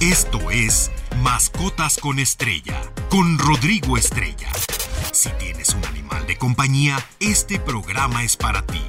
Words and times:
Esto 0.00 0.50
es 0.50 0.90
Mascotas 1.22 1.98
con 1.98 2.18
Estrella, 2.18 2.80
con 3.10 3.38
Rodrigo 3.38 3.96
Estrella. 3.96 4.50
Si 5.12 5.30
tienes 5.38 5.72
un 5.72 5.84
animal 5.84 6.26
de 6.26 6.36
compañía, 6.36 6.98
este 7.20 7.60
programa 7.60 8.24
es 8.24 8.36
para 8.36 8.62
ti. 8.62 8.82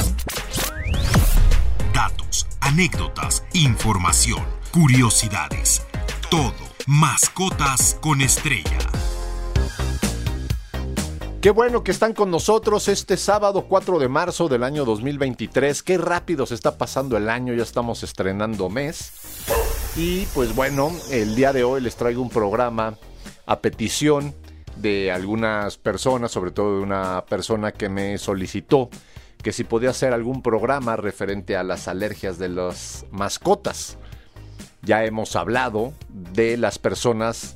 Datos, 1.93 2.47
anécdotas, 2.59 3.43
información, 3.53 4.43
curiosidades. 4.71 5.83
Todo. 6.31 6.53
Mascotas 6.87 7.97
con 8.01 8.21
Estrella. 8.21 8.79
Qué 11.39 11.51
bueno 11.51 11.83
que 11.83 11.91
están 11.91 12.13
con 12.13 12.31
nosotros 12.31 12.87
este 12.87 13.17
sábado 13.17 13.67
4 13.69 13.99
de 13.99 14.09
marzo 14.09 14.47
del 14.47 14.63
año 14.63 14.83
2023. 14.83 15.83
Qué 15.83 15.99
rápido 15.99 16.47
se 16.47 16.55
está 16.55 16.79
pasando 16.79 17.15
el 17.15 17.29
año, 17.29 17.53
ya 17.53 17.63
estamos 17.63 18.01
estrenando 18.01 18.69
mes. 18.69 19.11
Y 19.97 20.25
pues 20.33 20.53
bueno, 20.53 20.91
el 21.09 21.35
día 21.35 21.53
de 21.53 21.63
hoy 21.63 21.79
les 21.79 21.95
traigo 21.95 22.21
un 22.21 22.29
programa 22.29 22.97
a 23.45 23.61
petición 23.61 24.35
de 24.75 25.09
algunas 25.09 25.77
personas, 25.77 26.31
sobre 26.31 26.51
todo 26.51 26.77
de 26.77 26.83
una 26.83 27.23
persona 27.25 27.71
que 27.71 27.87
me 27.87 28.17
solicitó 28.17 28.89
que 29.41 29.53
si 29.53 29.63
podía 29.63 29.91
hacer 29.91 30.11
algún 30.11 30.41
programa 30.41 30.97
referente 30.97 31.55
a 31.55 31.63
las 31.63 31.87
alergias 31.87 32.37
de 32.37 32.49
las 32.49 33.05
mascotas. 33.11 33.97
Ya 34.81 35.05
hemos 35.05 35.35
hablado 35.35 35.93
de 36.09 36.57
las 36.57 36.77
personas 36.77 37.55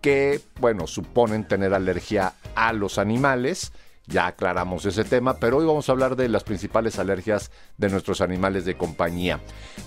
que, 0.00 0.40
bueno, 0.60 0.86
suponen 0.86 1.48
tener 1.48 1.74
alergia 1.74 2.34
a 2.54 2.72
los 2.72 2.98
animales. 2.98 3.72
Ya 4.10 4.26
aclaramos 4.26 4.84
ese 4.86 5.04
tema, 5.04 5.38
pero 5.38 5.58
hoy 5.58 5.66
vamos 5.66 5.88
a 5.88 5.92
hablar 5.92 6.16
de 6.16 6.28
las 6.28 6.42
principales 6.42 6.98
alergias 6.98 7.52
de 7.78 7.88
nuestros 7.90 8.20
animales 8.20 8.64
de 8.64 8.76
compañía. 8.76 9.38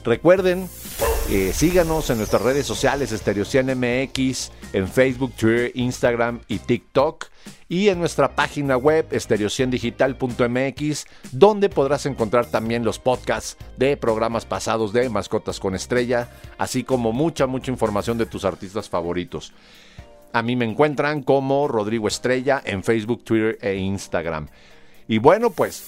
Recuerden, 0.05 0.69
eh, 1.29 1.51
síganos 1.53 2.09
en 2.09 2.19
nuestras 2.19 2.41
redes 2.41 2.65
sociales, 2.65 3.11
MX, 3.11 4.51
en 4.71 4.87
Facebook, 4.87 5.33
Twitter, 5.33 5.71
Instagram 5.75 6.39
y 6.47 6.59
TikTok. 6.59 7.25
Y 7.67 7.89
en 7.89 7.99
nuestra 7.99 8.33
página 8.35 8.77
web, 8.77 9.07
estereociendigital.mx, 9.11 11.05
donde 11.31 11.67
podrás 11.69 12.05
encontrar 12.05 12.45
también 12.45 12.85
los 12.85 12.99
podcasts 12.99 13.57
de 13.77 13.97
programas 13.97 14.45
pasados 14.45 14.93
de 14.93 15.09
Mascotas 15.09 15.59
con 15.59 15.75
Estrella, 15.75 16.29
así 16.57 16.85
como 16.85 17.11
mucha, 17.11 17.45
mucha 17.47 17.71
información 17.71 18.17
de 18.17 18.25
tus 18.25 18.45
artistas 18.45 18.87
favoritos. 18.89 19.53
A 20.33 20.41
mí 20.41 20.55
me 20.55 20.65
encuentran 20.65 21.21
como 21.21 21.67
Rodrigo 21.67 22.07
Estrella 22.07 22.61
en 22.65 22.83
Facebook, 22.83 23.23
Twitter 23.23 23.57
e 23.61 23.75
Instagram. 23.75 24.47
Y 25.07 25.19
bueno, 25.19 25.51
pues 25.51 25.85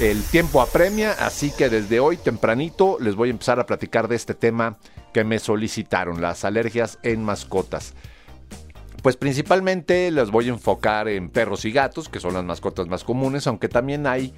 el 0.00 0.22
tiempo 0.22 0.60
apremia, 0.60 1.12
así 1.18 1.50
que 1.50 1.68
desde 1.68 1.98
hoy 1.98 2.16
tempranito 2.16 2.98
les 3.00 3.16
voy 3.16 3.28
a 3.28 3.32
empezar 3.32 3.58
a 3.58 3.66
platicar 3.66 4.06
de 4.06 4.14
este 4.14 4.34
tema 4.34 4.76
que 5.12 5.24
me 5.24 5.40
solicitaron, 5.40 6.20
las 6.20 6.44
alergias 6.44 7.00
en 7.02 7.24
mascotas. 7.24 7.94
Pues 9.02 9.16
principalmente 9.16 10.12
las 10.12 10.30
voy 10.30 10.46
a 10.46 10.52
enfocar 10.52 11.08
en 11.08 11.28
perros 11.28 11.64
y 11.64 11.72
gatos, 11.72 12.08
que 12.08 12.20
son 12.20 12.34
las 12.34 12.44
mascotas 12.44 12.86
más 12.86 13.02
comunes, 13.02 13.48
aunque 13.48 13.68
también 13.68 14.06
hay 14.06 14.32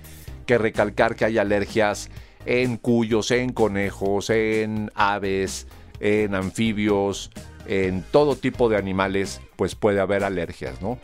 que 0.46 0.56
recalcar 0.56 1.16
que 1.16 1.26
hay 1.26 1.36
alergias 1.36 2.08
en 2.46 2.78
cuyos, 2.78 3.30
en 3.30 3.52
conejos, 3.52 4.30
en 4.30 4.90
aves, 4.94 5.66
en 6.00 6.34
anfibios, 6.34 7.30
en 7.70 8.02
todo 8.02 8.34
tipo 8.34 8.68
de 8.68 8.76
animales, 8.76 9.40
pues 9.54 9.76
puede 9.76 10.00
haber 10.00 10.24
alergias, 10.24 10.82
¿no? 10.82 10.98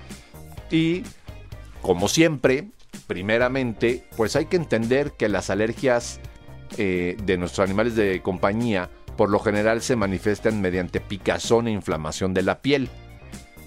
Y 0.69 1.05
como 1.81 2.09
siempre, 2.09 2.71
primeramente, 3.07 4.05
pues 4.17 4.35
hay 4.35 4.47
que 4.47 4.57
entender 4.57 5.13
que 5.13 5.29
las 5.29 5.49
alergias 5.49 6.19
eh, 6.77 7.17
de 7.23 7.39
nuestros 7.39 7.65
animales 7.65 7.95
de 7.95 8.21
compañía 8.21 8.91
por 9.17 9.31
lo 9.31 9.39
general 9.39 9.81
se 9.81 9.95
manifiestan 9.95 10.61
mediante 10.61 11.01
picazón 11.01 11.69
e 11.69 11.71
inflamación 11.71 12.35
de 12.35 12.43
la 12.43 12.61
piel, 12.61 12.91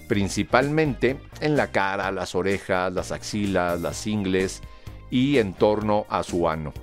principalmente 0.06 1.16
en 1.40 1.56
la 1.56 1.72
cara, 1.72 2.12
las 2.12 2.34
orejas, 2.34 2.92
las 2.92 3.12
axilas, 3.12 3.80
las 3.80 4.06
ingles 4.06 4.60
y 5.10 5.38
en 5.38 5.54
torno 5.54 6.04
a 6.10 6.22
su 6.22 6.50
ano. 6.50 6.74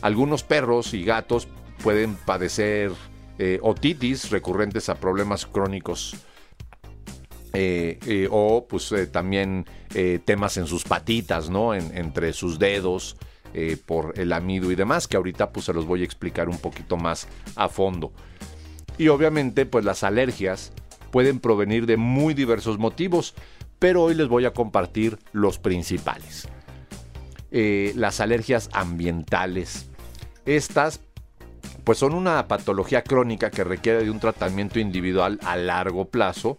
Algunos 0.00 0.44
perros 0.44 0.94
y 0.94 1.04
gatos 1.04 1.46
pueden 1.82 2.14
padecer 2.16 2.90
eh, 3.38 3.60
otitis 3.62 4.30
recurrentes 4.30 4.88
a 4.88 4.96
problemas 4.96 5.46
crónicos 5.46 6.16
eh, 7.52 8.00
eh, 8.04 8.26
o 8.28 8.66
pues 8.68 8.92
también 9.12 9.64
temas 10.24 10.56
en 10.56 10.66
sus 10.66 10.84
patitas, 10.84 11.48
¿no? 11.48 11.72
entre 11.72 12.32
sus 12.32 12.58
dedos 12.58 13.16
por 13.86 14.12
el 14.18 14.32
amido 14.32 14.70
y 14.70 14.74
demás, 14.74 15.08
que 15.08 15.16
ahorita 15.16 15.50
pues 15.50 15.66
se 15.66 15.72
los 15.72 15.86
voy 15.86 16.02
a 16.02 16.04
explicar 16.04 16.48
un 16.48 16.58
poquito 16.58 16.96
más 16.96 17.26
a 17.56 17.68
fondo. 17.68 18.12
Y 18.98 19.08
obviamente 19.08 19.66
pues 19.66 19.84
las 19.84 20.02
alergias 20.02 20.72
pueden 21.10 21.40
provenir 21.40 21.86
de 21.86 21.96
muy 21.96 22.34
diversos 22.34 22.78
motivos, 22.78 23.34
pero 23.78 24.02
hoy 24.02 24.14
les 24.14 24.28
voy 24.28 24.44
a 24.44 24.52
compartir 24.52 25.18
los 25.32 25.58
principales. 25.58 26.48
las 27.50 28.20
alergias 28.20 28.68
ambientales. 28.72 29.88
Estas 30.44 30.98
pues 31.88 32.00
son 32.00 32.12
una 32.12 32.46
patología 32.48 33.02
crónica 33.02 33.50
que 33.50 33.64
requiere 33.64 34.04
de 34.04 34.10
un 34.10 34.20
tratamiento 34.20 34.78
individual 34.78 35.40
a 35.42 35.56
largo 35.56 36.04
plazo 36.04 36.58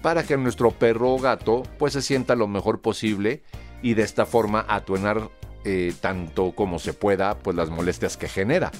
para 0.00 0.22
que 0.22 0.38
nuestro 0.38 0.70
perro 0.70 1.12
o 1.12 1.18
gato 1.18 1.64
pues 1.78 1.92
se 1.92 2.00
sienta 2.00 2.34
lo 2.34 2.48
mejor 2.48 2.80
posible 2.80 3.42
y 3.82 3.92
de 3.92 4.04
esta 4.04 4.24
forma 4.24 4.64
atuenar 4.66 5.28
eh, 5.66 5.92
tanto 6.00 6.52
como 6.52 6.78
se 6.78 6.94
pueda 6.94 7.38
pues 7.40 7.54
las 7.56 7.68
molestias 7.68 8.16
que 8.16 8.26
genera. 8.26 8.70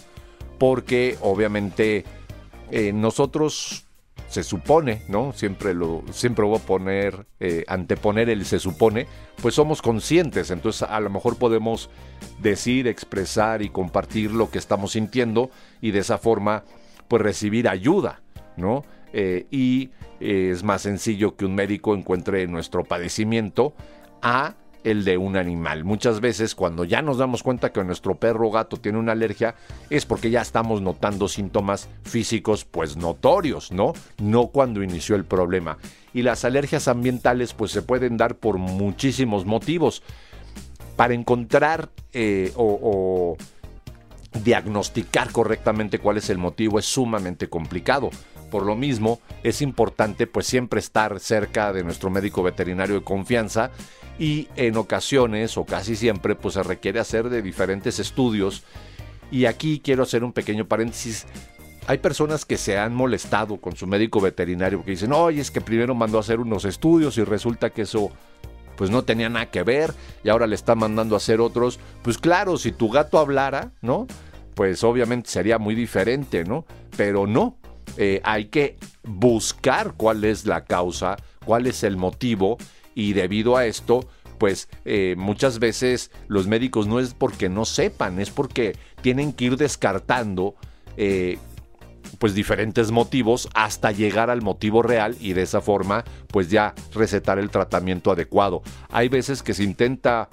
Porque 0.59 1.19
obviamente 1.21 2.07
eh, 2.71 2.95
nosotros 2.95 3.85
se 4.29 4.43
supone, 4.43 5.03
¿no? 5.09 5.33
Siempre 5.33 5.75
lo, 5.75 6.03
siempre 6.11 6.45
voy 6.45 6.59
a 6.59 6.67
poner, 6.67 7.27
eh, 7.41 7.65
anteponer 7.69 8.29
el 8.31 8.45
se 8.45 8.59
supone, 8.59 9.07
pues 9.43 9.55
somos 9.55 9.83
conscientes, 9.83 10.51
entonces 10.51 10.83
a 10.83 11.01
lo 11.01 11.11
mejor 11.11 11.37
podemos 11.37 11.91
decir, 12.41 12.87
expresar 12.87 13.63
y 13.63 13.71
compartir 13.71 14.31
lo 14.31 14.51
que 14.51 14.59
estamos 14.59 14.93
sintiendo 14.93 15.51
y 15.81 15.91
de 15.91 16.01
esa 16.01 16.19
forma, 16.19 16.65
pues 17.09 17.23
recibir 17.23 17.69
ayuda, 17.69 18.23
¿no? 18.57 18.85
Eh, 19.13 19.47
y 19.51 19.91
es 20.21 20.63
más 20.63 20.83
sencillo 20.83 21.35
que 21.35 21.47
un 21.47 21.55
médico 21.55 21.95
encuentre 21.95 22.47
nuestro 22.47 22.85
padecimiento 22.85 23.75
a 24.23 24.55
el 24.85 25.05
de 25.05 25.17
un 25.17 25.37
animal. 25.37 25.85
Muchas 25.85 26.21
veces 26.21 26.55
cuando 26.55 26.85
ya 26.85 27.03
nos 27.03 27.19
damos 27.19 27.43
cuenta 27.43 27.73
que 27.73 27.85
nuestro 27.85 28.17
perro 28.17 28.49
o 28.49 28.51
gato 28.51 28.77
tiene 28.77 28.99
una 28.99 29.13
alergia 29.13 29.55
es 29.91 30.07
porque 30.07 30.31
ya 30.31 30.41
estamos 30.41 30.83
notando 30.83 31.29
síntomas 31.29 31.89
físicos 32.03 32.65
pues 32.65 32.97
notorios, 32.97 33.73
¿no? 33.73 33.93
No 34.19 34.49
cuando 34.49 34.83
inició 34.83 35.17
el 35.17 35.25
problema. 35.25 35.79
Y 36.13 36.23
las 36.23 36.45
alergias 36.45 36.89
ambientales 36.89 37.55
pues 37.55 37.71
se 37.71 37.83
pueden 37.83 38.17
dar 38.17 38.37
por 38.37 38.59
muchísimos 38.59 39.47
motivos. 39.47 40.03
Para 40.97 41.15
encontrar 41.15 41.89
eh, 42.13 42.53
o, 42.57 42.79
o 42.83 43.37
diagnosticar 44.45 45.33
correctamente 45.33 45.99
cuál 45.99 46.19
es 46.19 46.31
el 46.31 46.39
motivo 46.39 46.79
es 46.79 46.87
sumamente 46.87 47.49
complicado. 47.49 48.11
Por 48.51 48.67
lo 48.67 48.77
mismo, 48.77 49.21
es 49.43 49.63
importante 49.63 50.27
pues 50.27 50.47
siempre 50.47 50.81
estar 50.81 51.21
cerca 51.21 51.73
de 51.73 51.85
nuestro 51.85 52.11
médico 52.11 52.43
veterinario 52.43 52.97
de 52.97 53.05
confianza 53.05 53.71
y 54.19 54.49
en 54.57 54.77
ocasiones 54.77 55.57
o 55.57 55.65
casi 55.65 55.97
siempre 55.97 56.35
pues 56.35 56.55
se 56.55 56.63
requiere 56.63 57.01
hacer 57.01 57.31
de 57.31 57.43
diferentes 57.43 57.99
estudios 57.99 58.65
y 59.31 59.47
aquí 59.47 59.81
quiero 59.83 60.03
hacer 60.03 60.25
un 60.25 60.33
pequeño 60.33 60.67
paréntesis 60.67 61.27
hay 61.87 61.99
personas 61.99 62.45
que 62.45 62.57
se 62.57 62.79
han 62.79 62.95
molestado 62.95 63.57
con 63.57 63.75
su 63.75 63.87
médico 63.87 64.21
veterinario 64.21 64.85
que 64.85 64.93
dicen, 64.93 65.13
oye, 65.13 65.41
es 65.41 65.51
que 65.51 65.61
primero 65.61 65.95
mandó 65.95 66.19
a 66.19 66.21
hacer 66.21 66.39
unos 66.39 66.65
estudios 66.65 67.19
y 67.19 67.25
resulta 67.25 67.71
que 67.71 67.83
eso 67.83 68.13
pues 68.77 68.91
no 68.91 69.03
tenía 69.03 69.29
nada 69.29 69.51
que 69.51 69.63
ver 69.63 69.93
y 70.23 70.29
ahora 70.29 70.47
le 70.47 70.55
está 70.55 70.75
mandando 70.75 71.15
a 71.15 71.19
hacer 71.19 71.41
otros. 71.41 71.81
Pues 72.03 72.17
claro, 72.17 72.57
si 72.59 72.73
tu 72.73 72.91
gato 72.91 73.19
hablara, 73.19 73.73
¿no? 73.83 74.07
Pues 74.55 74.85
obviamente 74.85 75.31
sería 75.31 75.59
muy 75.59 75.75
diferente, 75.75 76.45
¿no? 76.45 76.65
Pero 76.97 77.27
no, 77.27 77.57
eh, 77.97 78.21
hay 78.25 78.47
que 78.47 78.77
buscar 79.03 79.95
cuál 79.97 80.25
es 80.25 80.47
la 80.47 80.65
causa, 80.65 81.17
cuál 81.45 81.67
es 81.67 81.83
el 81.85 81.97
motivo 81.97 82.59
y 82.95 83.13
debido 83.13 83.57
a 83.57 83.67
esto, 83.67 84.09
pues 84.39 84.69
eh, 84.85 85.15
muchas 85.19 85.59
veces 85.59 86.11
los 86.27 86.47
médicos 86.47 86.87
no 86.87 86.99
es 86.99 87.15
porque 87.15 87.49
no 87.49 87.65
sepan, 87.65 88.21
es 88.21 88.31
porque 88.31 88.77
tienen 89.03 89.33
que 89.33 89.47
ir 89.47 89.57
descartando 89.57 90.55
eh, 90.97 91.39
pues 92.19 92.35
diferentes 92.35 92.91
motivos 92.91 93.49
hasta 93.55 93.93
llegar 93.93 94.31
al 94.31 94.43
motivo 94.43 94.83
real 94.83 95.17
y 95.21 95.35
de 95.35 95.43
esa 95.43 95.61
forma 95.61 96.05
pues 96.29 96.51
ya 96.51 96.75
recetar 96.95 97.39
el 97.39 97.51
tratamiento 97.51 98.11
adecuado. 98.11 98.63
Hay 98.91 99.09
veces 99.09 99.43
que 99.43 99.55
se 99.55 99.65
intenta 99.65 100.29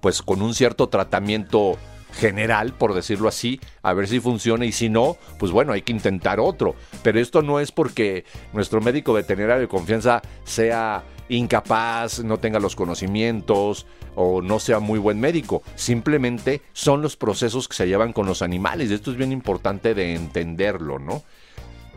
pues 0.00 0.20
con 0.20 0.42
un 0.42 0.54
cierto 0.54 0.88
tratamiento 0.88 1.78
general, 2.12 2.72
por 2.74 2.94
decirlo 2.94 3.28
así, 3.28 3.60
a 3.82 3.92
ver 3.92 4.08
si 4.08 4.20
funciona 4.20 4.64
y 4.64 4.72
si 4.72 4.88
no, 4.88 5.16
pues 5.38 5.52
bueno, 5.52 5.72
hay 5.72 5.82
que 5.82 5.92
intentar 5.92 6.40
otro. 6.40 6.74
Pero 7.02 7.18
esto 7.20 7.42
no 7.42 7.60
es 7.60 7.72
porque 7.72 8.24
nuestro 8.52 8.80
médico 8.80 9.12
veterinario 9.12 9.60
de 9.60 9.68
confianza 9.68 10.22
sea 10.44 11.02
incapaz, 11.28 12.22
no 12.22 12.38
tenga 12.38 12.60
los 12.60 12.76
conocimientos 12.76 13.86
o 14.14 14.42
no 14.42 14.58
sea 14.58 14.78
muy 14.78 14.98
buen 14.98 15.20
médico. 15.20 15.62
Simplemente 15.74 16.62
son 16.72 17.02
los 17.02 17.16
procesos 17.16 17.68
que 17.68 17.76
se 17.76 17.88
llevan 17.88 18.12
con 18.12 18.26
los 18.26 18.42
animales. 18.42 18.90
Esto 18.90 19.10
es 19.10 19.16
bien 19.16 19.32
importante 19.32 19.94
de 19.94 20.14
entenderlo, 20.14 20.98
¿no? 20.98 21.22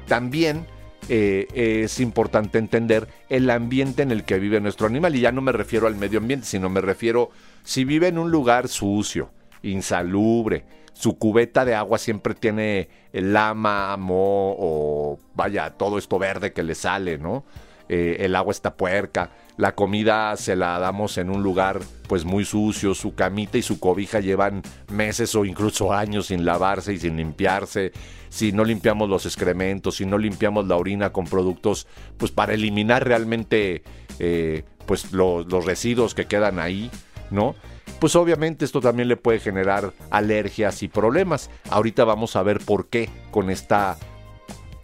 También 0.08 0.66
eh, 1.10 1.48
es 1.54 2.00
importante 2.00 2.58
entender 2.58 3.08
el 3.30 3.50
ambiente 3.50 4.02
en 4.02 4.12
el 4.12 4.24
que 4.24 4.40
vive 4.40 4.62
nuestro 4.62 4.88
animal. 4.88 5.16
Y 5.16 5.22
ya 5.22 5.32
no 5.32 5.42
me 5.42 5.52
refiero 5.52 5.88
al 5.88 5.96
medio 5.96 6.20
ambiente, 6.20 6.46
sino 6.46 6.70
me 6.70 6.82
refiero 6.82 7.30
si 7.64 7.84
vive 7.84 8.08
en 8.08 8.18
un 8.18 8.32
lugar 8.32 8.68
sucio, 8.68 9.30
insalubre, 9.72 10.66
su 10.94 11.18
cubeta 11.18 11.66
de 11.66 11.76
agua 11.76 11.98
siempre 11.98 12.34
tiene 12.34 12.90
lama, 13.12 13.98
mo 13.98 14.56
o 14.58 15.20
vaya, 15.36 15.72
todo 15.72 15.98
esto 15.98 16.18
verde 16.18 16.54
que 16.54 16.64
le 16.64 16.76
sale, 16.76 17.18
¿no? 17.18 17.44
Eh, 17.88 18.18
el 18.22 18.36
agua 18.36 18.52
está 18.52 18.76
puerca, 18.76 19.30
la 19.58 19.76
comida 19.76 20.36
se 20.38 20.56
la 20.56 20.80
damos 20.80 21.20
en 21.20 21.30
un 21.30 21.44
lugar 21.44 21.82
pues 22.08 22.26
muy 22.26 22.44
sucio, 22.44 22.96
su 22.96 23.14
camita 23.14 23.60
y 23.60 23.62
su 23.62 23.80
cobija 23.80 24.22
llevan 24.22 24.64
meses 24.92 25.36
o 25.36 25.46
incluso 25.46 25.94
años 25.94 26.28
sin 26.28 26.46
lavarse 26.46 26.94
y 26.94 26.98
sin 26.98 27.18
limpiarse, 27.18 27.92
si 28.30 28.54
no 28.54 28.64
limpiamos 28.64 29.08
los 29.08 29.28
excrementos, 29.28 29.98
si 29.98 30.06
no 30.08 30.18
limpiamos 30.18 30.66
la 30.66 30.78
orina 30.78 31.12
con 31.12 31.26
productos 31.26 31.86
pues 32.18 32.32
para 32.32 32.56
eliminar 32.56 33.08
realmente 33.08 33.84
eh, 34.18 34.64
pues 34.88 35.12
los 35.12 35.66
residuos 35.66 36.16
que 36.16 36.26
quedan 36.26 36.58
ahí, 36.58 36.90
¿no? 37.30 37.56
Pues 38.06 38.16
obviamente 38.16 38.66
esto 38.66 38.81
también 38.81 39.07
le 39.07 39.18
puede 39.18 39.40
generar 39.40 39.92
alergias 40.12 40.84
y 40.84 40.88
problemas. 40.88 41.50
Ahorita 41.72 42.04
vamos 42.04 42.36
a 42.36 42.44
ver 42.44 42.60
por 42.60 42.86
qué 42.88 43.10
con 43.31 43.50
esta 43.50 43.98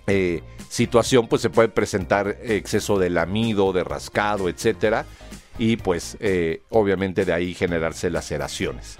eh, 0.07 0.41
situación 0.69 1.27
pues 1.27 1.43
se 1.43 1.51
puede 1.51 1.69
presentar 1.69 2.39
exceso 2.41 2.97
de 2.97 3.11
lamido, 3.11 3.73
de 3.73 3.83
rascado, 3.83 4.49
etcétera, 4.49 5.05
y 5.59 5.77
pues 5.77 6.17
eh, 6.19 6.63
obviamente 6.71 7.23
de 7.23 7.31
ahí 7.31 7.53
generarse 7.53 8.09
laceraciones, 8.09 8.97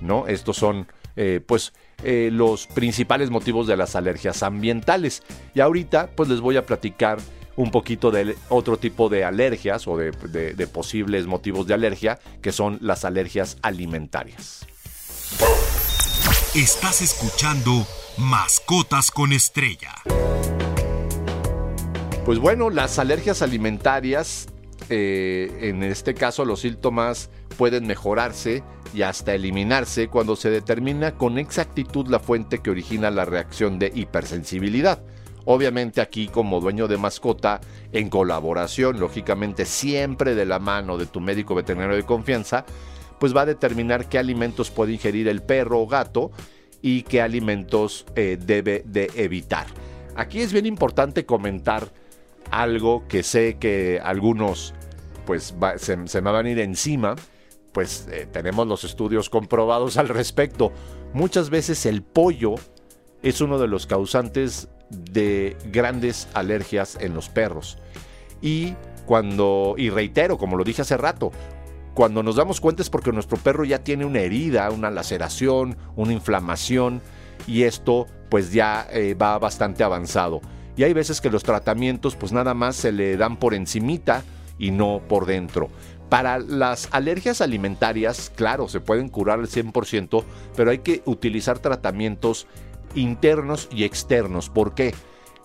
¿no? 0.00 0.28
Estos 0.28 0.56
son 0.56 0.86
eh, 1.16 1.40
pues 1.44 1.72
los 2.04 2.68
principales 2.68 3.30
motivos 3.30 3.66
de 3.66 3.76
las 3.76 3.96
alergias 3.96 4.44
ambientales. 4.44 5.24
Y 5.52 5.58
ahorita 5.58 6.10
pues 6.14 6.28
les 6.28 6.40
voy 6.40 6.56
a 6.56 6.64
platicar 6.64 7.18
un 7.56 7.70
poquito 7.70 8.10
de 8.10 8.36
otro 8.48 8.78
tipo 8.78 9.08
de 9.08 9.24
alergias 9.24 9.86
o 9.86 9.96
de, 9.96 10.10
de 10.10 10.66
posibles 10.66 11.26
motivos 11.26 11.66
de 11.66 11.74
alergia, 11.74 12.18
que 12.42 12.52
son 12.52 12.78
las 12.80 13.04
alergias 13.04 13.58
alimentarias. 13.62 14.66
Estás 16.54 17.02
escuchando 17.02 17.86
Mascotas 18.16 19.10
con 19.10 19.32
Estrella. 19.32 19.90
Pues 22.24 22.38
bueno, 22.38 22.70
las 22.70 22.98
alergias 22.98 23.42
alimentarias, 23.42 24.46
eh, 24.88 25.58
en 25.62 25.82
este 25.82 26.14
caso 26.14 26.44
los 26.44 26.60
síntomas 26.60 27.28
pueden 27.58 27.86
mejorarse 27.86 28.62
y 28.94 29.02
hasta 29.02 29.34
eliminarse 29.34 30.08
cuando 30.08 30.36
se 30.36 30.48
determina 30.48 31.16
con 31.16 31.38
exactitud 31.38 32.06
la 32.08 32.20
fuente 32.20 32.60
que 32.60 32.70
origina 32.70 33.10
la 33.10 33.24
reacción 33.24 33.78
de 33.78 33.92
hipersensibilidad. 33.94 35.02
Obviamente 35.46 36.00
aquí 36.00 36.28
como 36.28 36.60
dueño 36.60 36.88
de 36.88 36.96
mascota, 36.96 37.60
en 37.92 38.08
colaboración, 38.08 38.98
lógicamente 38.98 39.66
siempre 39.66 40.34
de 40.34 40.46
la 40.46 40.58
mano 40.58 40.96
de 40.96 41.06
tu 41.06 41.20
médico 41.20 41.54
veterinario 41.54 41.96
de 41.96 42.04
confianza, 42.04 42.64
pues 43.18 43.36
va 43.36 43.42
a 43.42 43.46
determinar 43.46 44.08
qué 44.08 44.18
alimentos 44.18 44.70
puede 44.70 44.92
ingerir 44.92 45.28
el 45.28 45.42
perro 45.42 45.80
o 45.80 45.86
gato 45.86 46.30
y 46.82 47.02
qué 47.02 47.22
alimentos 47.22 48.06
eh, 48.16 48.38
debe 48.40 48.84
de 48.86 49.10
evitar. 49.14 49.66
Aquí 50.16 50.40
es 50.40 50.52
bien 50.52 50.66
importante 50.66 51.24
comentar 51.26 51.92
algo 52.50 53.06
que 53.08 53.22
sé 53.22 53.56
que 53.58 54.00
algunos 54.02 54.74
pues 55.24 55.54
se, 55.76 55.96
me 55.96 56.30
van 56.30 56.46
a 56.46 56.50
ir 56.50 56.58
encima, 56.58 57.16
pues 57.72 58.06
eh, 58.12 58.28
tenemos 58.30 58.66
los 58.66 58.84
estudios 58.84 59.30
comprobados 59.30 59.96
al 59.96 60.08
respecto. 60.08 60.72
Muchas 61.12 61.50
veces 61.50 61.86
el 61.86 62.02
pollo 62.02 62.54
es 63.22 63.40
uno 63.40 63.58
de 63.58 63.68
los 63.68 63.86
causantes 63.86 64.68
de 64.90 65.56
grandes 65.72 66.28
alergias 66.34 66.96
en 67.00 67.14
los 67.14 67.28
perros. 67.28 67.78
Y 68.40 68.74
cuando, 69.06 69.74
y 69.76 69.90
reitero, 69.90 70.38
como 70.38 70.56
lo 70.56 70.64
dije 70.64 70.82
hace 70.82 70.96
rato, 70.96 71.32
cuando 71.94 72.22
nos 72.22 72.36
damos 72.36 72.60
cuenta 72.60 72.82
es 72.82 72.90
porque 72.90 73.12
nuestro 73.12 73.36
perro 73.36 73.64
ya 73.64 73.78
tiene 73.78 74.04
una 74.04 74.20
herida, 74.20 74.70
una 74.70 74.90
laceración, 74.90 75.76
una 75.94 76.12
inflamación, 76.12 77.00
y 77.46 77.62
esto 77.62 78.06
pues 78.28 78.52
ya 78.52 78.86
eh, 78.90 79.14
va 79.14 79.38
bastante 79.38 79.84
avanzado. 79.84 80.40
Y 80.76 80.82
hay 80.82 80.92
veces 80.92 81.20
que 81.20 81.30
los 81.30 81.44
tratamientos 81.44 82.16
pues 82.16 82.32
nada 82.32 82.52
más 82.52 82.74
se 82.76 82.90
le 82.90 83.16
dan 83.16 83.36
por 83.36 83.54
encimita 83.54 84.24
y 84.58 84.72
no 84.72 85.02
por 85.08 85.26
dentro. 85.26 85.68
Para 86.08 86.38
las 86.38 86.88
alergias 86.92 87.40
alimentarias, 87.40 88.30
claro, 88.34 88.68
se 88.68 88.80
pueden 88.80 89.08
curar 89.08 89.38
al 89.38 89.48
100%, 89.48 90.24
pero 90.56 90.70
hay 90.70 90.78
que 90.78 91.02
utilizar 91.06 91.58
tratamientos 91.58 92.46
internos 92.94 93.68
y 93.70 93.84
externos. 93.84 94.50
¿Por 94.50 94.74
qué? 94.74 94.94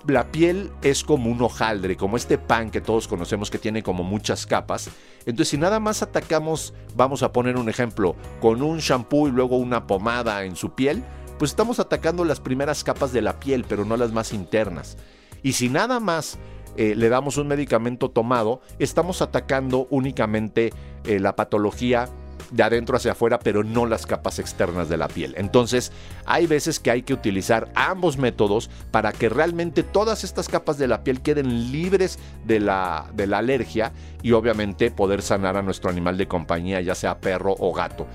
La 0.07 0.31
piel 0.31 0.71
es 0.81 1.03
como 1.03 1.29
un 1.29 1.41
hojaldre, 1.41 1.97
como 1.97 2.15
este 2.15 2.37
pan 2.37 2.71
que 2.71 2.79
todos 2.79 3.07
conocemos 3.07 3.49
que 3.51 3.59
tiene 3.59 3.83
como 3.83 4.03
muchas 4.03 4.45
capas. 4.45 4.89
Entonces, 5.25 5.49
si 5.49 5.57
nada 5.57 5.79
más 5.79 6.01
atacamos, 6.01 6.73
vamos 6.95 7.21
a 7.21 7.33
poner 7.33 7.57
un 7.57 7.67
ejemplo, 7.67 8.15
con 8.39 8.61
un 8.61 8.79
shampoo 8.79 9.27
y 9.27 9.31
luego 9.31 9.57
una 9.57 9.87
pomada 9.87 10.45
en 10.45 10.55
su 10.55 10.73
piel, 10.73 11.03
pues 11.37 11.51
estamos 11.51 11.79
atacando 11.79 12.23
las 12.23 12.39
primeras 12.39 12.83
capas 12.83 13.11
de 13.11 13.21
la 13.21 13.39
piel, 13.39 13.65
pero 13.67 13.83
no 13.85 13.97
las 13.97 14.11
más 14.11 14.33
internas. 14.33 14.97
Y 15.43 15.53
si 15.53 15.69
nada 15.69 15.99
más 15.99 16.37
eh, 16.75 16.95
le 16.95 17.09
damos 17.09 17.37
un 17.37 17.47
medicamento 17.47 18.09
tomado, 18.09 18.61
estamos 18.77 19.21
atacando 19.21 19.87
únicamente 19.89 20.71
eh, 21.03 21.19
la 21.19 21.35
patología 21.35 22.09
de 22.51 22.63
adentro 22.63 22.97
hacia 22.97 23.11
afuera, 23.11 23.39
pero 23.39 23.63
no 23.63 23.85
las 23.85 24.05
capas 24.05 24.39
externas 24.39 24.89
de 24.89 24.97
la 24.97 25.07
piel. 25.07 25.35
Entonces, 25.37 25.91
hay 26.25 26.47
veces 26.47 26.79
que 26.79 26.91
hay 26.91 27.03
que 27.03 27.13
utilizar 27.13 27.71
ambos 27.75 28.17
métodos 28.17 28.69
para 28.91 29.11
que 29.11 29.29
realmente 29.29 29.83
todas 29.83 30.23
estas 30.23 30.49
capas 30.49 30.77
de 30.77 30.87
la 30.87 31.03
piel 31.03 31.21
queden 31.21 31.71
libres 31.71 32.19
de 32.45 32.59
la, 32.59 33.07
de 33.13 33.27
la 33.27 33.39
alergia 33.39 33.91
y 34.21 34.31
obviamente 34.31 34.91
poder 34.91 35.21
sanar 35.21 35.57
a 35.57 35.61
nuestro 35.61 35.89
animal 35.89 36.17
de 36.17 36.27
compañía, 36.27 36.81
ya 36.81 36.95
sea 36.95 37.19
perro 37.19 37.55
o 37.57 37.73
gato. 37.73 38.07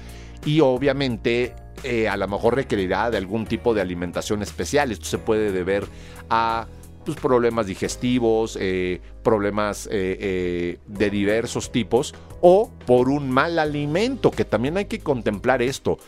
Y 0.45 0.61
obviamente 0.61 1.55
eh, 1.83 2.09
a 2.09 2.17
lo 2.17 2.29
mejor 2.29 2.55
requerirá 2.55 3.11
de 3.11 3.19
algún 3.19 3.47
tipo 3.47 3.75
de 3.75 3.81
alimentación 3.81 4.43
especial. 4.43 4.93
Esto 4.93 5.07
se 5.07 5.19
puede 5.19 5.53
deber 5.53 5.87
a 6.31 6.67
pues, 7.05 7.19
problemas 7.19 7.67
digestivos, 7.67 8.59
eh, 8.61 9.01
problemas 9.23 9.87
eh, 9.87 10.17
eh, 10.21 10.79
de 10.87 11.11
diversos 11.11 11.71
tipos, 11.71 12.15
o 12.41 12.71
por 12.87 13.09
un 13.09 13.31
mal 13.31 13.59
alimento, 13.59 14.31
que 14.31 14.45
también 14.45 14.77
hay 14.77 14.87
que 14.87 15.01
contemplar 15.01 15.63
esto. 15.63 15.99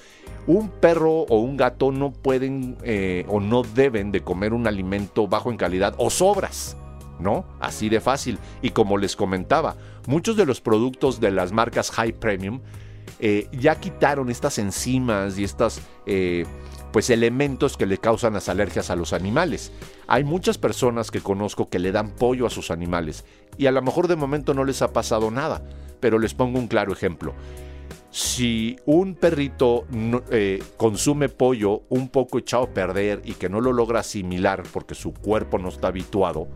Un 0.46 0.68
perro 0.68 1.22
o 1.22 1.40
un 1.40 1.56
gato 1.56 1.90
no 1.92 2.12
pueden 2.12 2.76
o 3.28 3.40
no 3.40 3.62
deben 3.62 4.12
de 4.12 4.20
comer 4.20 4.52
un 4.52 4.68
alimento 4.68 5.26
bajo 5.26 5.50
en 5.50 5.56
calidad 5.56 5.94
o 5.98 6.08
sobras. 6.08 6.76
¿no? 7.18 7.46
Así 7.58 7.88
de 7.88 8.00
fácil. 8.00 8.38
Y 8.62 8.70
como 8.70 8.98
les 8.98 9.16
comentaba, 9.16 9.74
muchos 10.06 10.36
de 10.36 10.46
los 10.46 10.60
productos 10.60 11.18
de 11.18 11.32
las 11.32 11.50
marcas 11.50 11.90
High 11.90 12.12
Premium 12.12 12.60
ya 13.50 13.80
quitaron 13.80 14.30
estas 14.30 14.58
enzimas 14.58 15.36
y 15.36 15.42
estas 15.42 15.80
pues 16.96 17.10
elementos 17.10 17.76
que 17.76 17.84
le 17.84 17.98
causan 17.98 18.32
las 18.32 18.48
alergias 18.48 18.88
a 18.88 18.96
los 18.96 19.12
animales. 19.12 19.70
Hay 20.06 20.24
muchas 20.24 20.56
personas 20.56 21.10
que 21.10 21.20
conozco 21.20 21.68
que 21.68 21.78
le 21.78 21.92
dan 21.92 22.12
pollo 22.12 22.46
a 22.46 22.50
sus 22.50 22.70
animales 22.70 23.26
y 23.58 23.66
a 23.66 23.70
lo 23.70 23.82
mejor 23.82 24.08
de 24.08 24.16
momento 24.16 24.54
no 24.54 24.64
les 24.64 24.80
ha 24.80 24.94
pasado 24.94 25.30
nada, 25.30 25.62
pero 26.00 26.18
les 26.18 26.32
pongo 26.32 26.58
un 26.58 26.68
claro 26.68 26.94
ejemplo. 26.94 27.34
Si 28.08 28.78
un 28.86 29.14
perrito 29.14 29.84
eh, 30.30 30.62
consume 30.78 31.28
pollo 31.28 31.82
un 31.90 32.08
poco 32.08 32.38
echado 32.38 32.62
a 32.62 32.70
perder 32.72 33.20
y 33.26 33.34
que 33.34 33.50
no 33.50 33.60
lo 33.60 33.74
logra 33.74 34.00
asimilar 34.00 34.62
porque 34.72 34.94
su 34.94 35.12
cuerpo 35.12 35.58
no 35.58 35.68
está 35.68 35.88
habituado, 35.88 36.48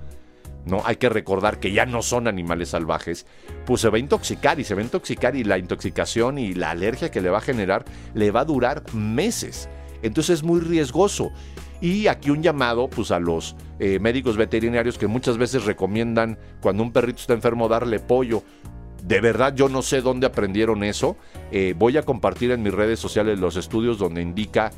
¿no? 0.65 0.81
Hay 0.87 0.97
que 0.97 1.11
recordar 1.11 1.61
que 1.61 1.73
ya 1.73 1.85
no 1.85 2.01
son 2.01 2.27
animales 2.27 2.71
salvajes, 2.71 3.27
pues 3.67 3.83
se 3.83 3.91
va 3.91 3.99
a 3.99 4.01
intoxicar 4.01 4.59
y 4.59 4.65
se 4.65 4.75
va 4.75 4.81
a 4.81 4.85
intoxicar 4.85 5.37
y 5.37 5.45
la 5.45 5.59
intoxicación 5.59 6.39
y 6.39 6.55
la 6.55 6.71
alergia 6.71 7.11
que 7.11 7.21
le 7.21 7.29
va 7.29 7.39
a 7.39 7.43
generar 7.43 7.85
le 8.15 8.31
va 8.31 8.41
a 8.41 8.47
durar 8.47 8.83
meses. 8.95 9.69
Entonces 10.03 10.41
es 10.41 10.43
muy 10.43 10.61
riesgoso. 10.61 11.33
Y 11.81 12.09
aquí 12.09 12.31
un 12.31 12.43
llamado 12.43 12.89
pues, 12.89 13.11
a 13.11 13.19
los 13.19 13.57
eh, 13.79 13.99
médicos 13.99 14.37
veterinarios 14.37 14.99
que 14.99 15.07
muchas 15.07 15.39
veces 15.39 15.65
recomiendan 15.65 16.39
cuando 16.61 16.83
un 16.83 16.93
perrito 16.93 17.21
está 17.21 17.33
enfermo 17.33 17.69
darle 17.69 17.99
pollo. 17.99 18.43
De 19.03 19.21
verdad 19.21 19.55
yo 19.55 19.69
no 19.71 19.81
sé 19.81 20.03
dónde 20.03 20.27
aprendieron 20.27 20.85
eso. 20.85 21.17
Eh, 21.51 21.75
voy 21.77 21.97
a 21.97 22.03
compartir 22.03 22.51
en 22.51 22.63
mis 22.63 22.75
redes 22.75 23.01
sociales 23.01 23.39
los 23.39 23.57
estudios 23.57 23.99
donde 23.99 24.21
indica 24.21 24.73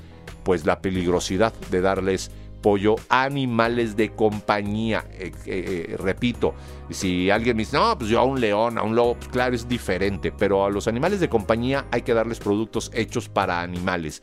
pues 0.44 0.64
la 0.64 0.80
peligrosidad 0.80 1.52
de 1.70 1.80
darles 1.80 2.30
pollo 2.62 2.94
a 3.08 3.24
animales 3.24 3.96
de 3.96 4.10
compañía. 4.10 5.04
Eh, 5.18 5.96
repito, 5.98 6.54
si 6.90 7.30
alguien 7.30 7.56
me 7.56 7.62
dice, 7.64 7.76
no, 7.76 7.98
pues 7.98 8.08
yo 8.08 8.20
a 8.20 8.22
un 8.22 8.40
león, 8.40 8.78
a 8.78 8.82
un 8.82 8.94
lobo, 8.94 9.16
pues 9.16 9.28
claro, 9.28 9.56
es 9.56 9.68
diferente, 9.68 10.30
pero 10.30 10.64
a 10.64 10.70
los 10.70 10.86
animales 10.86 11.18
de 11.18 11.28
compañía 11.28 11.86
hay 11.90 12.02
que 12.02 12.14
darles 12.14 12.38
productos 12.38 12.92
hechos 12.94 13.28
para 13.28 13.60
animales. 13.60 14.22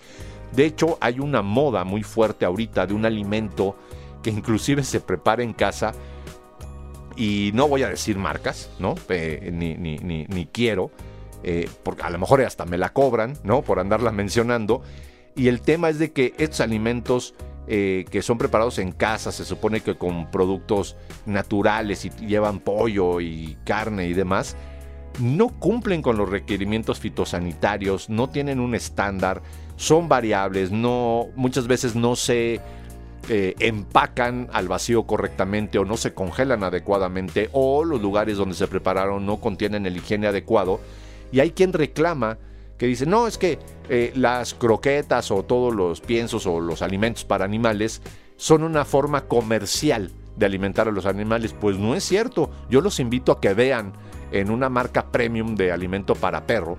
De 0.53 0.65
hecho, 0.65 0.97
hay 1.01 1.19
una 1.19 1.41
moda 1.41 1.83
muy 1.83 2.03
fuerte 2.03 2.45
ahorita 2.45 2.87
de 2.87 2.93
un 2.93 3.05
alimento 3.05 3.75
que 4.23 4.29
inclusive 4.29 4.83
se 4.83 4.99
prepara 4.99 5.43
en 5.43 5.53
casa 5.53 5.93
y 7.15 7.51
no 7.53 7.67
voy 7.67 7.83
a 7.83 7.89
decir 7.89 8.17
marcas, 8.17 8.69
¿no? 8.79 8.95
ni, 9.09 10.49
quiero, 10.51 10.91
eh, 11.43 11.69
porque 11.83 12.03
a 12.03 12.09
lo 12.09 12.17
mejor 12.17 12.41
hasta 12.41 12.65
me 12.65 12.77
la 12.77 12.93
cobran, 12.93 13.33
¿no? 13.43 13.61
Por 13.61 13.79
andarla 13.79 14.11
mencionando. 14.11 14.81
Y 15.35 15.47
el 15.47 15.61
tema 15.61 15.89
es 15.89 15.99
de 15.99 16.11
que 16.11 16.33
estos 16.37 16.61
alimentos 16.61 17.35
eh, 17.71 18.05
que 18.09 18.23
son 18.23 18.39
preparados 18.39 18.79
en 18.79 18.91
casa, 18.91 19.31
se 19.31 19.45
supone 19.45 19.81
que 19.81 19.95
con 19.95 20.31
productos 20.31 20.97
naturales 21.27 22.03
y 22.03 22.09
llevan 22.25 22.59
pollo 22.59 23.21
y 23.21 23.57
carne 23.63 24.07
y 24.07 24.13
demás, 24.13 24.55
no 25.19 25.49
cumplen 25.49 26.01
con 26.01 26.17
los 26.17 26.27
requerimientos 26.29 26.99
fitosanitarios, 26.99 28.09
no 28.09 28.29
tienen 28.29 28.59
un 28.59 28.73
estándar, 28.73 29.43
son 29.79 30.09
variables, 30.09 30.71
no, 30.71 31.27
muchas 31.37 31.65
veces 31.65 31.95
no 31.95 32.17
se 32.17 32.59
eh, 33.29 33.55
empacan 33.59 34.49
al 34.51 34.67
vacío 34.67 35.03
correctamente 35.03 35.79
o 35.79 35.85
no 35.85 35.95
se 35.95 36.13
congelan 36.13 36.65
adecuadamente 36.65 37.49
o 37.53 37.85
los 37.85 38.01
lugares 38.01 38.35
donde 38.35 38.55
se 38.55 38.67
prepararon 38.67 39.25
no 39.25 39.37
contienen 39.37 39.85
el 39.85 39.95
higiene 39.95 40.27
adecuado 40.27 40.81
y 41.31 41.39
hay 41.39 41.51
quien 41.51 41.71
reclama 41.71 42.39
que 42.77 42.87
dice, 42.87 43.05
no, 43.05 43.25
es 43.25 43.37
que 43.37 43.57
eh, 43.87 44.11
las 44.15 44.53
croquetas 44.53 45.31
o 45.31 45.43
todos 45.43 45.73
los 45.73 46.01
piensos 46.01 46.45
o 46.45 46.59
los 46.59 46.81
alimentos 46.81 47.23
para 47.23 47.45
animales 47.45 48.01
son 48.35 48.63
una 48.63 48.83
forma 48.83 49.27
comercial 49.27 50.11
de 50.35 50.45
alimentar 50.45 50.87
a 50.87 50.91
los 50.91 51.05
animales. 51.05 51.53
Pues 51.53 51.77
no 51.77 51.93
es 51.93 52.05
cierto. 52.05 52.49
Yo 52.69 52.79
los 52.79 53.01
invito 53.01 53.33
a 53.33 53.41
que 53.41 53.53
vean 53.53 53.91
en 54.31 54.49
una 54.49 54.69
marca 54.69 55.11
premium 55.11 55.55
de 55.55 55.73
alimento 55.73 56.15
para 56.15 56.47
perro 56.47 56.77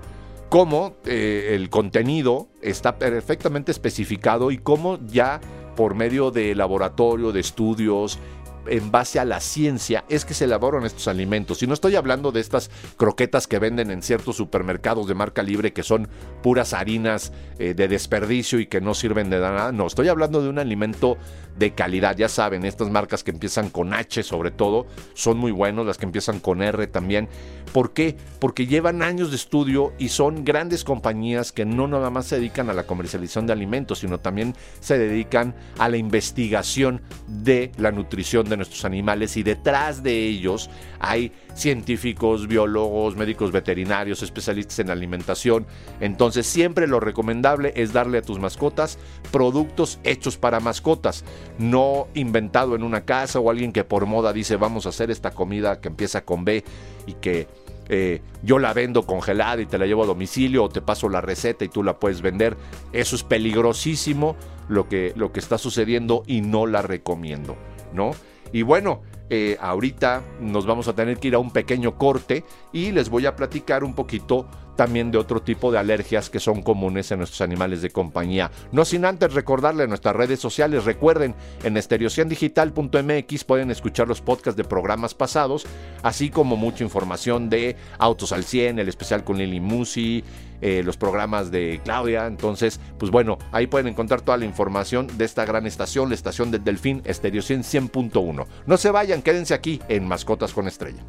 cómo 0.51 0.97
eh, 1.07 1.53
el 1.55 1.71
contenido 1.71 2.49
está 2.61 2.99
perfectamente 2.99 3.71
especificado 3.71 4.51
y 4.51 4.59
cómo 4.59 4.99
ya 5.07 5.41
por 5.77 5.95
medio 5.95 6.33
de 6.33 6.55
laboratorio, 6.57 7.33
de 7.33 7.41
estudios, 7.41 8.19
en 8.67 8.91
base 8.91 9.19
a 9.19 9.25
la 9.25 9.41
ciencia 9.41 10.05
es 10.09 10.25
que 10.25 10.35
se 10.35 10.45
elaboran 10.45 10.85
estos 10.85 11.09
alimentos. 11.09 11.63
Y 11.63 11.67
no 11.67 11.75
estoy 11.75 11.97
hablando 11.97 12.33
de 12.33 12.41
estas 12.41 12.71
croquetas 12.97 13.47
que 13.47 13.59
venden 13.59 13.91
en 13.91 14.03
ciertos 14.03 14.37
supermercados 14.37 15.07
de 15.07 15.15
marca 15.15 15.43
libre 15.43 15.73
que 15.73 15.83
son 15.83 16.09
puras 16.43 16.73
harinas 16.73 17.33
eh, 17.59 17.75
de 17.75 17.89
desperdicio 17.89 18.61
y 18.61 18.67
que 18.67 18.81
no 18.81 18.95
sirven 18.95 19.31
de 19.31 19.41
nada. 19.41 19.73
No, 19.73 19.87
estoy 19.87 20.09
hablando 20.09 20.43
de 20.43 20.49
un 20.49 20.59
alimento 20.59 21.17
de 21.59 21.75
calidad. 21.75 22.17
Ya 22.17 22.29
saben, 22.29 22.65
estas 22.65 22.91
marcas 22.91 23.25
que 23.25 23.31
empiezan 23.31 23.71
con 23.71 23.95
H 23.95 24.23
sobre 24.23 24.51
todo 24.51 24.87
son 25.15 25.39
muy 25.39 25.53
buenos, 25.53 25.87
las 25.87 25.99
que 25.99 26.07
empiezan 26.07 26.41
con 26.41 26.63
R 26.63 26.87
también. 26.87 27.29
¿Por 27.73 27.93
qué? 27.93 28.17
Porque 28.41 28.67
llevan 28.67 29.03
años 29.03 29.31
de 29.31 29.37
estudio 29.37 29.93
y 29.99 30.09
son 30.09 30.45
grandes 30.45 30.83
compañías 30.85 31.53
que 31.53 31.65
no 31.65 31.87
nada 31.87 32.11
más 32.11 32.27
se 32.27 32.37
dedican 32.37 32.69
a 32.69 32.75
la 32.75 32.85
comercialización 32.85 33.47
de 33.47 33.53
alimentos, 33.53 34.01
sino 34.01 34.19
también 34.19 34.55
se 34.81 34.99
dedican 34.99 35.55
a 35.79 35.89
la 35.89 35.97
investigación 35.97 37.03
de 37.29 37.71
la 37.79 37.93
nutrición 37.93 38.49
de 38.51 38.57
nuestros 38.57 38.85
animales 38.85 39.37
y 39.37 39.43
detrás 39.43 40.03
de 40.03 40.27
ellos 40.27 40.69
hay 40.99 41.33
científicos, 41.55 42.47
biólogos, 42.47 43.17
médicos 43.17 43.53
veterinarios, 43.53 44.23
especialistas 44.23 44.79
en 44.81 44.91
alimentación. 44.91 45.67
Entonces 46.01 46.47
siempre 46.47 46.87
lo 46.87 47.01
recomendable 47.01 47.73
es 47.77 47.93
darle 47.93 48.19
a 48.19 48.23
tus 48.23 48.39
mascotas 48.39 48.99
productos 49.31 49.99
hechos 50.05 50.37
para 50.37 50.61
mascotas, 50.61 51.25
no 51.59 52.09
inventado 52.15 52.75
en 52.77 52.83
una 52.83 53.05
casa 53.05 53.41
o 53.41 53.51
alguien 53.51 53.73
que 53.73 53.85
por 53.85 54.07
moda 54.07 54.33
dice 54.33 54.57
vamos 54.57 54.87
a 54.87 54.91
hacer 54.91 55.11
esta 55.11 55.31
comida 55.31 55.81
que 55.81 55.89
empieza 55.89 56.25
con 56.25 56.45
B 56.45 56.65
y 57.07 57.15
que 57.15 57.49
eh, 57.93 58.23
yo 58.45 58.61
la 58.61 58.73
vendo 58.73 59.05
congelada 59.05 59.61
y 59.61 59.67
te 59.67 59.77
la 59.77 59.85
llevo 59.85 60.05
a 60.05 60.07
domicilio 60.07 60.63
o 60.63 60.69
te 60.69 60.81
paso 60.81 61.09
la 61.09 61.21
receta 61.21 61.65
y 61.65 61.69
tú 61.69 61.83
la 61.83 61.99
puedes 61.99 62.23
vender. 62.23 62.57
Eso 62.93 63.17
es 63.17 63.25
peligrosísimo 63.25 64.37
lo 64.69 64.89
que, 64.89 65.13
lo 65.17 65.33
que 65.33 65.41
está 65.41 65.59
sucediendo 65.59 66.23
y 66.29 66.41
no 66.41 66.67
la 66.69 66.83
recomiendo, 66.83 67.57
¿no? 67.93 68.13
Y 68.53 68.63
bueno, 68.63 69.03
eh, 69.33 69.57
ahorita 69.61 70.23
nos 70.41 70.67
vamos 70.67 70.89
a 70.89 70.95
tener 70.95 71.19
que 71.19 71.29
ir 71.29 71.35
a 71.35 71.39
un 71.39 71.53
pequeño 71.53 71.97
corte 71.97 72.45
y 72.73 72.91
les 72.91 73.09
voy 73.09 73.27
a 73.27 73.37
platicar 73.37 73.85
un 73.85 73.95
poquito 73.95 74.49
también 74.75 75.11
de 75.11 75.19
otro 75.19 75.43
tipo 75.43 75.71
de 75.71 75.79
alergias 75.79 76.31
que 76.31 76.41
son 76.41 76.63
comunes 76.63 77.13
en 77.13 77.19
nuestros 77.19 77.43
animales 77.43 77.83
de 77.83 77.91
compañía. 77.91 78.51
No 78.73 78.85
sin 78.85 79.05
antes 79.05 79.35
recordarle 79.35 79.87
nuestras 79.87 80.17
redes 80.17 80.41
sociales, 80.41 80.85
recuerden, 80.85 81.35
en 81.63 81.77
estereociandigital.mx 81.77 83.45
pueden 83.45 83.71
escuchar 83.71 84.09
los 84.09 84.23
podcasts 84.23 84.57
de 84.57 84.65
programas 84.65 85.15
pasados, 85.15 85.67
así 86.03 86.31
como 86.31 86.57
mucha 86.57 86.83
información 86.83 87.51
de 87.51 87.77
Autos 87.99 88.33
al 88.33 88.43
100, 88.43 88.79
el 88.79 88.89
especial 88.89 89.23
con 89.23 89.37
Lili 89.37 89.61
Musi, 89.61 90.25
eh, 90.61 90.83
los 90.85 90.97
programas 90.97 91.51
de 91.51 91.81
Claudia. 91.85 92.27
Entonces, 92.27 92.81
pues 92.99 93.11
bueno, 93.11 93.39
ahí 93.53 93.67
pueden 93.67 93.89
encontrar 93.89 94.21
toda 94.21 94.39
la 94.39 94.45
información 94.45 95.07
de 95.17 95.25
esta 95.25 95.45
gran 95.45 95.67
estación, 95.67 96.09
la 96.09 96.15
estación 96.15 96.51
del 96.51 96.65
Delfín, 96.65 97.03
Estereo 97.05 97.43
100.1. 97.43 98.47
No 98.67 98.77
se 98.77 98.91
vayan, 98.91 99.23
quédense 99.23 99.55
aquí 99.55 99.81
en 99.89 100.07
Mascotas 100.07 100.53
con 100.53 100.69
Estrella. 100.69 101.05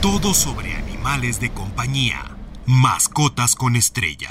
Todo 0.00 0.32
sobre 0.32 0.72
animales 0.74 1.40
de 1.40 1.50
compañía. 1.50 2.36
Mascotas 2.66 3.56
con 3.56 3.76
estrella. 3.76 4.30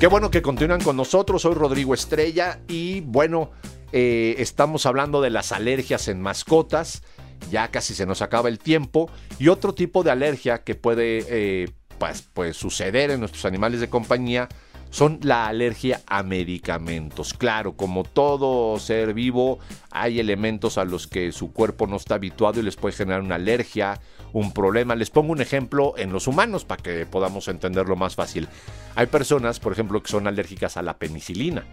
Qué 0.00 0.06
bueno 0.08 0.30
que 0.30 0.42
continúan 0.42 0.80
con 0.80 0.96
nosotros. 0.96 1.42
Soy 1.42 1.54
Rodrigo 1.54 1.94
Estrella 1.94 2.60
y 2.66 3.00
bueno, 3.02 3.52
eh, 3.92 4.34
estamos 4.38 4.86
hablando 4.86 5.20
de 5.20 5.30
las 5.30 5.52
alergias 5.52 6.08
en 6.08 6.20
mascotas. 6.20 7.02
Ya 7.50 7.68
casi 7.68 7.94
se 7.94 8.06
nos 8.06 8.22
acaba 8.22 8.48
el 8.48 8.58
tiempo. 8.58 9.10
Y 9.38 9.48
otro 9.48 9.74
tipo 9.74 10.02
de 10.02 10.10
alergia 10.10 10.64
que 10.64 10.74
puede 10.74 11.24
eh, 11.28 11.68
pues, 11.98 12.22
pues, 12.32 12.56
suceder 12.56 13.10
en 13.10 13.20
nuestros 13.20 13.44
animales 13.44 13.80
de 13.80 13.88
compañía 13.88 14.48
son 14.90 15.18
la 15.22 15.46
alergia 15.48 16.00
a 16.06 16.22
medicamentos. 16.22 17.34
Claro, 17.34 17.76
como 17.76 18.04
todo 18.04 18.78
ser 18.78 19.14
vivo, 19.14 19.58
hay 19.90 20.20
elementos 20.20 20.78
a 20.78 20.84
los 20.84 21.06
que 21.06 21.32
su 21.32 21.52
cuerpo 21.52 21.86
no 21.86 21.96
está 21.96 22.14
habituado 22.14 22.60
y 22.60 22.62
les 22.62 22.76
puede 22.76 22.94
generar 22.94 23.20
una 23.20 23.34
alergia, 23.34 24.00
un 24.32 24.52
problema. 24.52 24.94
Les 24.94 25.10
pongo 25.10 25.32
un 25.32 25.40
ejemplo 25.40 25.94
en 25.96 26.12
los 26.12 26.26
humanos 26.26 26.64
para 26.64 26.82
que 26.82 27.04
podamos 27.06 27.48
entenderlo 27.48 27.96
más 27.96 28.14
fácil. 28.14 28.48
Hay 28.94 29.06
personas, 29.06 29.60
por 29.60 29.72
ejemplo, 29.72 30.02
que 30.02 30.10
son 30.10 30.26
alérgicas 30.26 30.76
a 30.76 30.82
la 30.82 30.98
penicilina. 30.98 31.64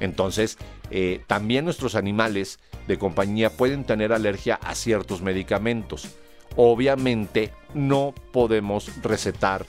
Entonces, 0.00 0.58
eh, 0.90 1.22
también 1.26 1.64
nuestros 1.64 1.94
animales 1.94 2.58
de 2.88 2.98
compañía 2.98 3.50
pueden 3.50 3.84
tener 3.84 4.12
alergia 4.12 4.56
a 4.56 4.74
ciertos 4.74 5.22
medicamentos. 5.22 6.08
Obviamente 6.56 7.52
no 7.74 8.14
podemos 8.32 8.90
recetar 9.02 9.66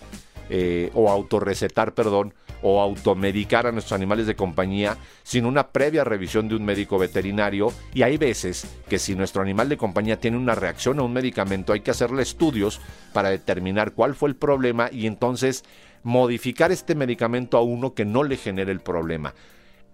eh, 0.50 0.89
o 0.95 1.09
autorrecetar, 1.09 1.93
perdón, 1.93 2.33
o 2.61 2.81
automedicar 2.81 3.67
a 3.67 3.71
nuestros 3.71 3.93
animales 3.93 4.27
de 4.27 4.35
compañía 4.35 4.97
sin 5.23 5.45
una 5.45 5.69
previa 5.69 6.03
revisión 6.03 6.47
de 6.47 6.55
un 6.55 6.65
médico 6.65 6.97
veterinario 6.97 7.73
y 7.93 8.03
hay 8.03 8.17
veces 8.17 8.67
que 8.88 9.00
si 9.00 9.15
nuestro 9.15 9.41
animal 9.41 9.69
de 9.69 9.77
compañía 9.77 10.19
tiene 10.19 10.38
una 10.38 10.55
reacción 10.55 11.00
a 11.00 11.03
un 11.03 11.13
medicamento 11.13 11.73
hay 11.73 11.79
que 11.79 11.91
hacerle 11.91 12.21
estudios 12.21 12.81
para 13.13 13.29
determinar 13.29 13.93
cuál 13.93 14.15
fue 14.15 14.29
el 14.29 14.35
problema 14.35 14.89
y 14.91 15.07
entonces 15.07 15.63
modificar 16.03 16.71
este 16.71 16.95
medicamento 16.95 17.57
a 17.57 17.61
uno 17.61 17.93
que 17.93 18.05
no 18.05 18.23
le 18.23 18.38
genere 18.38 18.71
el 18.71 18.81
problema. 18.81 19.33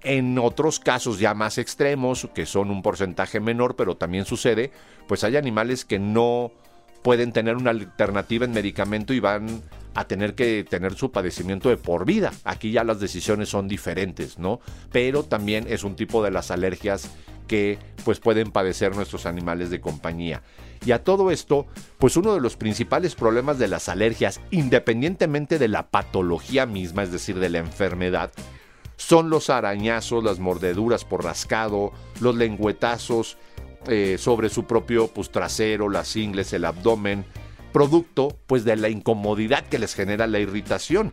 En 0.04 0.38
otros 0.38 0.80
casos 0.80 1.20
ya 1.20 1.34
más 1.34 1.58
extremos, 1.58 2.28
que 2.34 2.46
son 2.46 2.70
un 2.70 2.82
porcentaje 2.82 3.40
menor, 3.40 3.76
pero 3.76 3.98
también 3.98 4.26
sucede, 4.26 4.72
pues 5.08 5.24
hay 5.24 5.38
animales 5.38 5.86
que 5.86 6.00
no 6.00 6.52
pueden 7.02 7.32
tener 7.32 7.56
una 7.56 7.72
alternativa 7.72 8.46
en 8.46 8.52
medicamento 8.52 9.14
y 9.14 9.20
van 9.20 9.64
a 9.96 10.06
tener 10.06 10.36
que 10.36 10.64
tener 10.64 10.94
su 10.94 11.12
padecimiento 11.12 11.70
de 11.70 11.78
por 11.78 12.06
vida. 12.06 12.32
Aquí 12.44 12.72
ya 12.72 12.84
las 12.84 13.00
decisiones 13.00 13.50
son 13.50 13.68
diferentes, 13.68 14.38
¿no? 14.38 14.60
Pero 14.92 15.24
también 15.24 15.66
es 15.70 15.84
un 15.84 15.96
tipo 15.96 16.24
de 16.24 16.32
las 16.32 16.52
alergias 16.52 17.10
que 17.48 17.80
pues 18.06 18.20
pueden 18.20 18.52
padecer 18.52 18.96
nuestros 18.96 19.26
animales 19.26 19.70
de 19.70 19.82
compañía. 19.82 20.44
Y 20.86 20.92
a 20.92 21.04
todo 21.04 21.32
esto, 21.32 21.66
pues 21.98 22.16
uno 22.18 22.34
de 22.34 22.42
los 22.42 22.58
principales 22.58 23.16
problemas 23.16 23.58
de 23.58 23.68
las 23.68 23.90
alergias, 23.90 24.40
independientemente 24.52 25.58
de 25.58 25.68
la 25.68 25.88
patología 25.88 26.66
misma, 26.66 27.04
es 27.04 27.12
decir, 27.12 27.40
de 27.40 27.50
la 27.50 27.58
enfermedad, 27.58 28.32
son 28.98 29.30
los 29.30 29.50
arañazos, 29.50 30.24
las 30.24 30.40
mordeduras 30.40 31.06
por 31.06 31.24
rascado, 31.24 31.94
los 32.20 32.36
lengüetazos 32.36 33.38
eh, 33.88 34.18
sobre 34.20 34.50
su 34.50 34.66
propio 34.66 35.08
pues, 35.08 35.32
trasero, 35.32 35.88
las 35.88 36.16
ingles, 36.16 36.52
el 36.52 36.66
abdomen, 36.66 37.24
producto 37.72 38.38
pues 38.48 38.66
de 38.66 38.76
la 38.76 38.90
incomodidad 38.90 39.66
que 39.66 39.80
les 39.80 39.94
genera 39.94 40.28
la 40.28 40.40
irritación. 40.40 41.12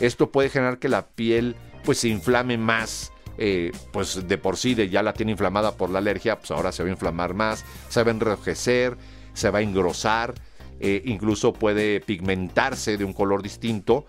Esto 0.00 0.30
puede 0.30 0.50
generar 0.50 0.78
que 0.78 0.88
la 0.88 1.06
piel 1.06 1.56
pues 1.84 1.98
se 1.98 2.08
inflame 2.08 2.58
más, 2.58 3.12
eh, 3.38 3.72
pues 3.92 4.28
de 4.28 4.38
por 4.38 4.56
sí 4.56 4.74
de 4.74 4.88
ya 4.88 5.02
la 5.02 5.14
tiene 5.14 5.32
inflamada 5.32 5.76
por 5.76 5.90
la 5.90 5.98
alergia, 5.98 6.38
pues 6.38 6.50
ahora 6.50 6.70
se 6.70 6.82
va 6.82 6.90
a 6.90 6.92
inflamar 6.92 7.34
más, 7.34 7.64
se 7.88 8.02
va 8.02 8.10
a 8.10 8.14
enrojecer, 8.14 8.96
se 9.32 9.50
va 9.50 9.60
a 9.60 9.62
engrosar, 9.62 10.34
eh, 10.80 11.02
incluso 11.06 11.52
puede 11.52 12.00
pigmentarse 12.00 12.96
de 12.96 13.04
un 13.04 13.12
color 13.12 13.42
distinto, 13.42 14.06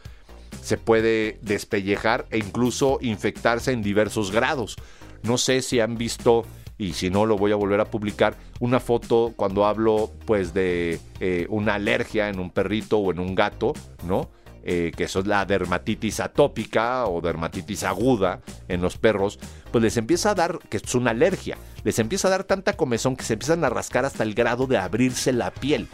se 0.62 0.78
puede 0.78 1.40
despellejar 1.42 2.26
e 2.30 2.38
incluso 2.38 2.98
infectarse 3.02 3.72
en 3.72 3.82
diversos 3.82 4.32
grados. 4.32 4.76
No 5.24 5.38
sé 5.38 5.62
si 5.62 5.80
han 5.80 5.98
visto 5.98 6.46
y 6.78 6.94
si 6.94 7.10
no 7.10 7.26
lo 7.26 7.38
voy 7.38 7.52
a 7.52 7.56
volver 7.56 7.80
a 7.80 7.86
publicar, 7.86 8.36
una 8.60 8.80
foto 8.80 9.34
cuando 9.36 9.66
hablo 9.66 10.12
pues 10.26 10.54
de 10.54 11.00
eh, 11.20 11.46
una 11.50 11.76
alergia 11.76 12.30
en 12.30 12.40
un 12.40 12.50
perrito 12.50 12.98
o 12.98 13.12
en 13.12 13.20
un 13.20 13.36
gato, 13.36 13.74
¿no? 14.06 14.30
Eh, 14.66 14.94
que 14.96 15.04
eso 15.04 15.20
es 15.20 15.28
la 15.28 15.46
dermatitis 15.46 16.22
atópica 16.22 17.06
o 17.08 17.20
dermatitis 17.20 17.84
aguda 17.84 18.40
en 18.70 18.82
los 18.82 18.98
perros, 18.98 19.38
pues 19.72 19.84
les 19.84 19.98
empieza 19.98 20.32
a 20.32 20.36
dar, 20.36 20.58
que 20.70 20.78
es 20.78 20.96
una 20.96 21.12
alergia, 21.12 21.58
les 21.84 22.00
empieza 22.00 22.30
a 22.30 22.32
dar 22.32 22.46
tanta 22.46 22.74
comezón 22.74 23.18
que 23.18 23.26
se 23.26 23.34
empiezan 23.34 23.66
a 23.66 23.70
rascar 23.70 24.06
hasta 24.06 24.24
el 24.24 24.34
grado 24.34 24.66
de 24.66 24.78
abrirse 24.78 25.34
la 25.34 25.52
piel. 25.52 25.90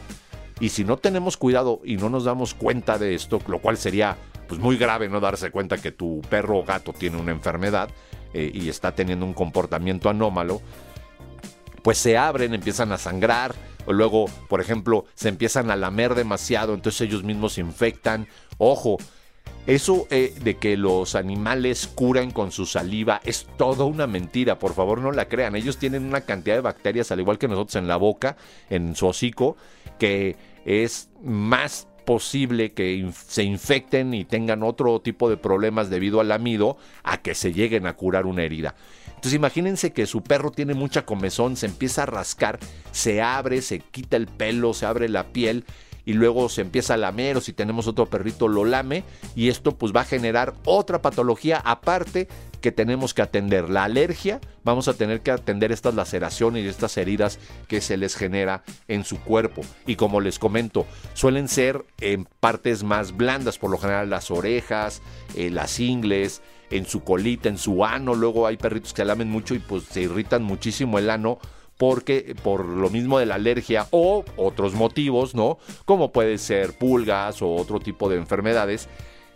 Y 0.60 0.70
si 0.70 0.84
no 0.84 0.98
tenemos 0.98 1.36
cuidado 1.36 1.82
y 1.84 1.98
no 1.98 2.10
nos 2.10 2.26
damos 2.26 2.54
cuenta 2.54 3.00
de 3.00 3.16
esto, 3.16 3.42
lo 3.48 3.60
cual 3.60 3.78
sería 3.78 4.18
pues 4.50 4.60
muy 4.60 4.78
grave 4.78 5.08
no 5.08 5.20
darse 5.20 5.52
cuenta 5.52 5.78
que 5.78 5.92
tu 5.92 6.22
perro 6.28 6.58
o 6.58 6.66
gato 6.66 6.92
tiene 6.92 7.18
una 7.18 7.32
enfermedad 7.32 7.90
eh, 8.34 8.52
y 8.52 8.68
está 8.68 8.94
teniendo 8.94 9.26
un 9.26 9.34
comportamiento 9.34 10.10
anómalo, 10.10 10.60
pues 11.84 12.00
se 12.00 12.18
abren, 12.18 12.56
empiezan 12.56 12.92
a 12.92 12.98
sangrar, 12.98 13.54
o 13.86 13.94
luego, 13.94 14.26
por 14.50 14.60
ejemplo, 14.60 15.06
se 15.14 15.30
empiezan 15.30 15.70
a 15.70 15.76
lamer 15.76 16.16
demasiado, 16.16 16.74
entonces 16.74 17.02
ellos 17.02 17.24
mismos 17.24 17.54
se 17.54 17.62
infectan. 17.62 18.28
Ojo, 18.58 18.98
eso 19.68 20.08
eh, 20.10 20.34
de 20.42 20.58
que 20.58 20.78
los 20.78 21.14
animales 21.14 21.88
curan 21.88 22.32
con 22.32 22.52
su 22.52 22.66
saliva 22.66 23.22
es 23.24 23.48
toda 23.58 23.86
una 23.86 24.08
mentira, 24.08 24.58
por 24.58 24.74
favor 24.74 25.00
no 25.00 25.12
la 25.12 25.28
crean. 25.28 25.56
Ellos 25.56 25.78
tienen 25.78 26.06
una 26.06 26.22
cantidad 26.22 26.56
de 26.56 26.62
bacterias, 26.62 27.12
al 27.12 27.20
igual 27.20 27.38
que 27.38 27.48
nosotros 27.48 27.76
en 27.76 27.88
la 27.88 27.98
boca, 27.98 28.36
en 28.72 28.96
su 28.96 29.06
hocico, 29.06 29.58
que 30.00 30.38
es 30.66 31.10
más 31.22 31.88
posible 32.00 32.72
que 32.74 33.10
se 33.28 33.44
infecten 33.44 34.14
y 34.14 34.26
tengan 34.26 34.64
otro 34.64 35.00
tipo 35.00 35.30
de 35.30 35.38
problemas 35.38 35.90
debido 35.90 36.20
al 36.20 36.32
amido 36.32 36.78
a 37.04 37.22
que 37.22 37.36
se 37.36 37.54
lleguen 37.54 37.88
a 37.88 37.96
curar 37.96 38.26
una 38.26 38.44
herida. 38.44 38.76
Entonces 39.08 39.34
imagínense 39.34 39.92
que 39.92 40.06
su 40.06 40.24
perro 40.24 40.52
tiene 40.52 40.74
mucha 40.74 41.06
comezón, 41.06 41.58
se 41.58 41.66
empieza 41.66 42.04
a 42.04 42.06
rascar, 42.06 42.60
se 42.92 43.22
abre, 43.22 43.62
se 43.62 43.80
quita 43.80 44.16
el 44.18 44.28
pelo, 44.28 44.74
se 44.74 44.86
abre 44.86 45.10
la 45.10 45.28
piel 45.28 45.66
y 46.06 46.14
luego 46.14 46.50
se 46.50 46.62
empieza 46.62 46.96
a 46.96 46.98
lamer 46.98 47.38
o 47.38 47.42
si 47.42 47.54
tenemos 47.54 47.86
otro 47.86 48.08
perrito 48.08 48.48
lo 48.48 48.66
lame 48.66 49.04
y 49.36 49.50
esto 49.50 49.78
pues 49.78 49.94
va 49.96 50.02
a 50.02 50.06
generar 50.06 50.56
otra 50.66 51.02
patología 51.02 51.62
aparte 51.64 52.28
que 52.62 52.72
tenemos 52.72 53.14
que 53.14 53.22
atender. 53.22 53.70
La 53.70 53.86
alergia, 53.86 54.40
vamos 54.64 54.88
a 54.88 54.94
tener 54.94 55.22
que 55.22 55.32
atender 55.32 55.72
estas 55.72 55.96
laceraciones 55.96 56.64
y 56.64 56.68
estas 56.68 56.98
heridas 56.98 57.40
que 57.68 57.82
se 57.82 57.98
les 57.98 58.16
genera 58.16 58.64
en 58.88 59.04
su 59.04 59.20
cuerpo. 59.20 59.62
Y 59.86 59.96
como 59.96 60.22
les 60.22 60.40
comento, 60.40 60.86
suelen 61.14 61.48
ser 61.48 61.86
en 62.02 62.26
partes 62.40 62.84
más 62.84 63.16
blandas, 63.16 63.58
por 63.58 63.72
lo 63.72 63.78
general 63.78 64.10
las 64.10 64.32
orejas, 64.32 65.02
eh, 65.36 65.50
las 65.50 65.80
ingles, 65.80 66.42
en 66.72 66.86
su 66.86 67.04
colita, 67.04 67.50
en 67.50 67.58
su 67.58 67.86
ano. 67.86 68.16
Luego 68.16 68.48
hay 68.48 68.58
perritos 68.58 68.94
que 68.94 69.06
lamen 69.06 69.30
mucho 69.30 69.56
y 69.56 69.60
pues 69.60 69.84
se 69.84 70.02
irritan 70.02 70.44
muchísimo 70.44 71.00
el 71.00 71.10
ano 71.10 71.40
porque 71.78 72.36
por 72.44 72.66
lo 72.66 72.90
mismo 72.90 73.20
de 73.20 73.26
la 73.26 73.36
alergia 73.36 73.88
o 73.92 74.26
otros 74.36 74.74
motivos, 74.74 75.34
¿no? 75.34 75.60
Como 75.86 76.12
puede 76.12 76.38
ser 76.38 76.78
pulgas 76.78 77.42
o 77.42 77.56
otro 77.56 77.80
tipo 77.80 78.10
de 78.10 78.18
enfermedades, 78.18 78.90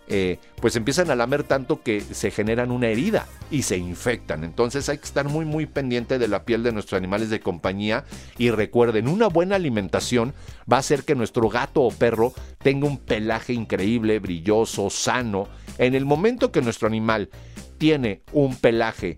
eh, 0.07 0.39
pues 0.61 0.75
empiezan 0.75 1.09
a 1.09 1.15
lamer 1.15 1.43
tanto 1.43 1.81
que 1.81 2.01
se 2.01 2.29
generan 2.29 2.71
una 2.71 2.87
herida 2.87 3.27
y 3.49 3.63
se 3.63 3.77
infectan. 3.77 4.43
Entonces 4.43 4.89
hay 4.89 4.97
que 4.97 5.05
estar 5.05 5.29
muy 5.29 5.45
muy 5.45 5.65
pendiente 5.65 6.19
de 6.19 6.27
la 6.27 6.43
piel 6.43 6.63
de 6.63 6.71
nuestros 6.71 6.97
animales 6.97 7.29
de 7.29 7.39
compañía 7.39 8.03
y 8.37 8.51
recuerden, 8.51 9.07
una 9.07 9.27
buena 9.27 9.55
alimentación 9.55 10.33
va 10.71 10.77
a 10.77 10.79
hacer 10.81 11.03
que 11.03 11.15
nuestro 11.15 11.49
gato 11.49 11.81
o 11.81 11.91
perro 11.91 12.33
tenga 12.59 12.87
un 12.87 12.97
pelaje 12.97 13.53
increíble, 13.53 14.19
brilloso, 14.19 14.89
sano. 14.89 15.47
En 15.77 15.95
el 15.95 16.05
momento 16.05 16.51
que 16.51 16.61
nuestro 16.61 16.87
animal 16.87 17.29
tiene 17.77 18.21
un 18.33 18.55
pelaje 18.55 19.17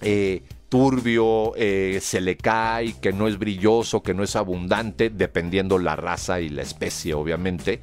eh, 0.00 0.42
turbio, 0.68 1.54
eh, 1.56 1.98
se 2.02 2.20
le 2.20 2.36
cae, 2.36 2.94
que 3.00 3.12
no 3.12 3.28
es 3.28 3.38
brilloso, 3.38 4.02
que 4.02 4.14
no 4.14 4.22
es 4.22 4.36
abundante, 4.36 5.10
dependiendo 5.10 5.78
la 5.78 5.96
raza 5.96 6.40
y 6.40 6.48
la 6.48 6.62
especie, 6.62 7.14
obviamente, 7.14 7.80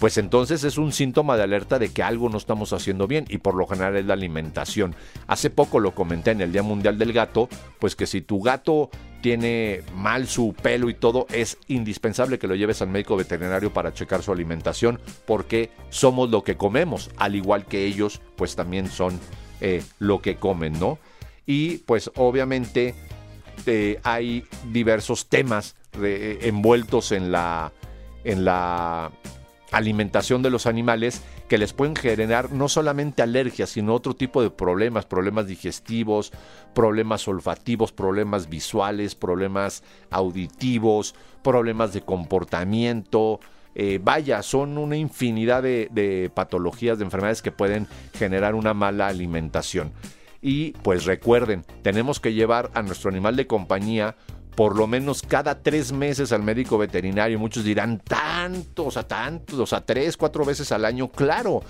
pues 0.00 0.18
entonces 0.18 0.64
es 0.64 0.78
un 0.78 0.92
síntoma 0.92 1.36
de 1.36 1.42
alerta 1.42 1.78
de 1.78 1.90
que 1.90 2.02
algo 2.02 2.28
no 2.28 2.38
estamos 2.38 2.72
haciendo 2.72 3.06
bien 3.06 3.24
y 3.28 3.38
por 3.38 3.54
lo 3.54 3.66
general 3.66 3.96
es 3.96 4.06
la 4.06 4.14
alimentación. 4.14 4.94
Hace 5.26 5.50
poco 5.50 5.80
lo 5.80 5.94
comenté 5.94 6.30
en 6.30 6.40
el 6.40 6.52
Día 6.52 6.62
Mundial 6.62 6.98
del 6.98 7.12
Gato, 7.12 7.48
pues 7.78 7.96
que 7.96 8.06
si 8.06 8.20
tu 8.20 8.40
gato 8.40 8.90
tiene 9.20 9.82
mal 9.94 10.28
su 10.28 10.54
pelo 10.54 10.88
y 10.90 10.94
todo, 10.94 11.26
es 11.30 11.58
indispensable 11.66 12.38
que 12.38 12.46
lo 12.46 12.54
lleves 12.54 12.82
al 12.82 12.88
médico 12.88 13.16
veterinario 13.16 13.72
para 13.72 13.92
checar 13.92 14.22
su 14.22 14.32
alimentación 14.32 15.00
porque 15.26 15.70
somos 15.90 16.30
lo 16.30 16.44
que 16.44 16.56
comemos, 16.56 17.10
al 17.16 17.34
igual 17.34 17.66
que 17.66 17.84
ellos 17.84 18.20
pues 18.36 18.54
también 18.54 18.88
son 18.88 19.18
eh, 19.60 19.82
lo 19.98 20.22
que 20.22 20.36
comen, 20.36 20.78
¿no? 20.78 20.98
y 21.48 21.78
pues 21.78 22.10
obviamente 22.16 22.94
eh, 23.64 23.98
hay 24.04 24.44
diversos 24.70 25.28
temas 25.28 25.74
envueltos 25.94 27.10
en 27.10 27.32
la, 27.32 27.72
en 28.22 28.44
la 28.44 29.10
alimentación 29.70 30.42
de 30.42 30.50
los 30.50 30.66
animales 30.66 31.22
que 31.48 31.58
les 31.58 31.72
pueden 31.72 31.94
generar 31.94 32.52
no 32.52 32.68
solamente 32.68 33.22
alergias, 33.22 33.70
sino 33.70 33.94
otro 33.94 34.14
tipo 34.14 34.42
de 34.42 34.50
problemas, 34.50 35.06
problemas 35.06 35.46
digestivos, 35.46 36.32
problemas 36.74 37.26
olfativos, 37.28 37.92
problemas 37.92 38.48
visuales, 38.48 39.14
problemas 39.14 39.82
auditivos, 40.10 41.14
problemas 41.42 41.92
de 41.92 42.02
comportamiento. 42.02 43.40
Eh, 43.74 44.00
vaya, 44.02 44.42
son 44.42 44.78
una 44.78 44.96
infinidad 44.96 45.62
de 45.62 46.30
patologías, 46.34 46.98
de 46.98 47.04
enfermedades 47.04 47.42
que 47.42 47.52
pueden 47.52 47.86
generar 48.14 48.54
una 48.54 48.74
mala 48.74 49.08
alimentación. 49.08 49.92
Y 50.40 50.72
pues 50.82 51.04
recuerden, 51.04 51.64
tenemos 51.82 52.20
que 52.20 52.32
llevar 52.32 52.70
a 52.74 52.82
nuestro 52.82 53.10
animal 53.10 53.36
de 53.36 53.46
compañía 53.46 54.16
por 54.58 54.76
lo 54.76 54.88
menos 54.88 55.22
cada 55.22 55.62
tres 55.62 55.92
meses 55.92 56.32
al 56.32 56.42
médico 56.42 56.78
veterinario. 56.78 57.38
Muchos 57.38 57.62
dirán, 57.62 58.00
tanto, 58.00 58.86
o 58.86 58.90
sea, 58.90 59.06
tanto, 59.06 59.62
o 59.62 59.66
sea, 59.66 59.82
tres, 59.82 60.16
cuatro 60.16 60.44
veces 60.44 60.72
al 60.72 60.84
año. 60.84 61.06
Claro, 61.06 61.62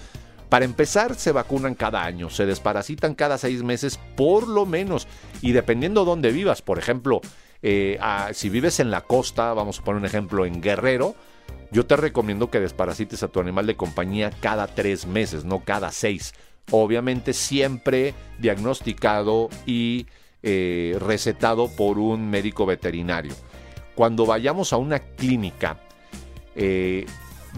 para 0.49 0.65
empezar, 0.65 1.15
se 1.15 1.31
vacunan 1.33 1.75
cada 1.75 2.03
año, 2.03 2.31
se 2.31 2.47
desparasitan 2.47 3.15
cada 3.15 3.37
seis 3.37 3.63
meses 3.63 4.01
por 4.17 4.49
lo 4.49 4.65
menos. 4.65 5.07
Y 5.43 5.53
dependiendo 5.53 6.07
dónde 6.07 6.33
vivas, 6.33 6.63
por 6.63 6.79
ejemplo, 6.79 7.21
eh, 7.61 7.99
si 8.33 8.49
vives 8.49 8.81
en 8.81 8.91
la 8.91 9.03
costa, 9.03 9.53
vamos 9.53 9.81
a 9.81 9.85
poner 9.85 10.01
un 10.01 10.07
ejemplo, 10.07 10.47
en 10.47 10.63
Guerrero, 10.63 11.15
yo 11.71 11.85
te 11.85 11.95
recomiendo 11.95 12.51
que 12.51 12.59
desparasites 12.59 13.23
a 13.23 13.29
tu 13.29 13.39
animal 13.39 13.67
de 13.67 13.77
compañía 13.77 14.31
cada 14.41 14.67
tres 14.67 15.07
meses, 15.07 15.45
no 15.45 15.63
cada 15.63 15.93
seis 15.93 16.33
obviamente 16.71 17.33
siempre 17.33 18.15
diagnosticado 18.39 19.49
y 19.67 20.07
eh, 20.43 20.97
recetado 21.01 21.69
por 21.69 21.99
un 21.99 22.31
médico 22.31 22.67
veterinario. 22.67 23.35
Cuando 23.95 24.27
vayamos 24.27 24.73
a 24.73 24.77
una 24.77 25.01
clínica, 25.01 25.81
eh, 26.55 27.07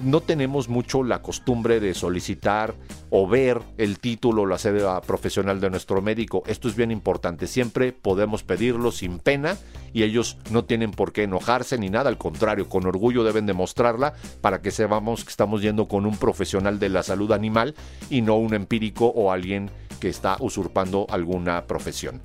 no 0.02 0.20
tenemos 0.20 0.68
mucho 0.68 1.02
la 1.02 1.20
costumbre 1.20 1.80
de 1.80 1.94
solicitar 1.94 2.74
o 3.10 3.26
ver 3.26 3.60
el 3.76 3.98
título 3.98 4.42
o 4.42 4.46
la 4.46 4.56
sede 4.56 4.82
profesional 5.06 5.60
de 5.60 5.68
nuestro 5.68 6.00
médico. 6.00 6.42
Esto 6.46 6.68
es 6.68 6.76
bien 6.76 6.90
importante. 6.90 7.46
Siempre 7.46 7.92
podemos 7.92 8.42
pedirlo 8.42 8.92
sin 8.92 9.18
pena 9.18 9.58
y 9.92 10.04
ellos 10.04 10.38
no 10.50 10.64
tienen 10.64 10.92
por 10.92 11.12
qué 11.12 11.24
enojarse 11.24 11.76
ni 11.76 11.90
nada. 11.90 12.08
Al 12.08 12.18
contrario, 12.18 12.68
con 12.68 12.86
orgullo 12.86 13.24
deben 13.24 13.46
demostrarla 13.46 14.14
para 14.40 14.62
que 14.62 14.70
sepamos 14.70 15.24
que 15.24 15.30
estamos 15.30 15.60
yendo 15.60 15.88
con 15.88 16.06
un 16.06 16.16
profesional 16.16 16.78
de 16.78 16.88
la 16.88 17.02
salud 17.02 17.32
animal 17.32 17.74
y 18.08 18.22
no 18.22 18.36
un 18.36 18.54
empírico 18.54 19.06
o 19.06 19.32
alguien 19.32 19.70
que 20.00 20.08
está 20.08 20.36
usurpando 20.40 21.06
alguna 21.10 21.66
profesión. 21.66 22.22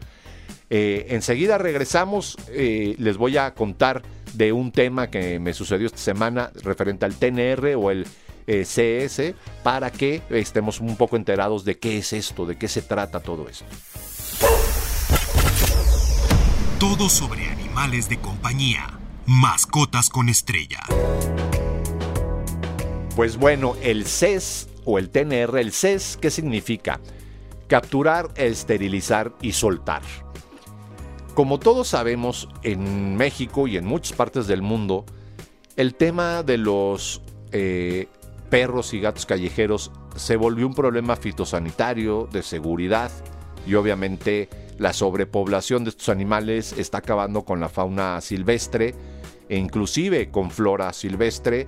Eh, 0.69 1.07
enseguida 1.09 1.57
regresamos, 1.57 2.37
eh, 2.49 2.95
les 2.97 3.17
voy 3.17 3.37
a 3.37 3.53
contar 3.53 4.01
de 4.33 4.51
un 4.51 4.71
tema 4.71 5.09
que 5.09 5.39
me 5.39 5.53
sucedió 5.53 5.87
esta 5.87 5.99
semana 5.99 6.51
referente 6.63 7.05
al 7.05 7.15
TNR 7.15 7.75
o 7.75 7.91
el 7.91 8.07
eh, 8.47 8.63
CS 8.65 9.33
para 9.63 9.91
que 9.91 10.21
estemos 10.29 10.79
un 10.79 10.97
poco 10.97 11.15
enterados 11.15 11.65
de 11.65 11.77
qué 11.77 11.97
es 11.97 12.13
esto, 12.13 12.45
de 12.45 12.57
qué 12.57 12.67
se 12.67 12.81
trata 12.81 13.19
todo 13.19 13.47
esto. 13.47 13.65
Todo 16.79 17.09
sobre 17.09 17.47
animales 17.47 18.09
de 18.09 18.17
compañía, 18.17 18.99
mascotas 19.25 20.09
con 20.09 20.29
estrella. 20.29 20.81
Pues 23.15 23.37
bueno, 23.37 23.75
el 23.81 24.05
CES 24.05 24.67
o 24.83 24.99
el 24.99 25.09
TNR, 25.09 25.57
el 25.57 25.71
CES, 25.71 26.17
¿qué 26.19 26.29
significa? 26.29 26.99
Capturar, 27.67 28.27
esterilizar 28.35 29.33
y 29.41 29.53
soltar. 29.53 30.24
Como 31.35 31.59
todos 31.59 31.89
sabemos, 31.89 32.47
en 32.63 33.17
México 33.17 33.67
y 33.67 33.75
en 33.75 33.85
muchas 33.85 34.15
partes 34.15 34.47
del 34.47 34.61
mundo, 34.61 35.03
el 35.75 35.93
tema 35.93 36.43
de 36.43 36.57
los 36.57 37.21
eh, 37.51 38.07
perros 38.49 38.93
y 38.93 39.01
gatos 39.01 39.25
callejeros 39.25 39.91
se 40.15 40.37
volvió 40.37 40.65
un 40.65 40.73
problema 40.73 41.17
fitosanitario, 41.17 42.29
de 42.31 42.41
seguridad 42.41 43.11
y 43.67 43.75
obviamente 43.75 44.47
la 44.77 44.93
sobrepoblación 44.93 45.83
de 45.83 45.89
estos 45.89 46.07
animales 46.07 46.71
está 46.77 46.99
acabando 46.99 47.43
con 47.43 47.59
la 47.59 47.67
fauna 47.67 48.21
silvestre 48.21 48.95
e 49.49 49.57
inclusive 49.57 50.31
con 50.31 50.51
flora 50.51 50.93
silvestre 50.93 51.67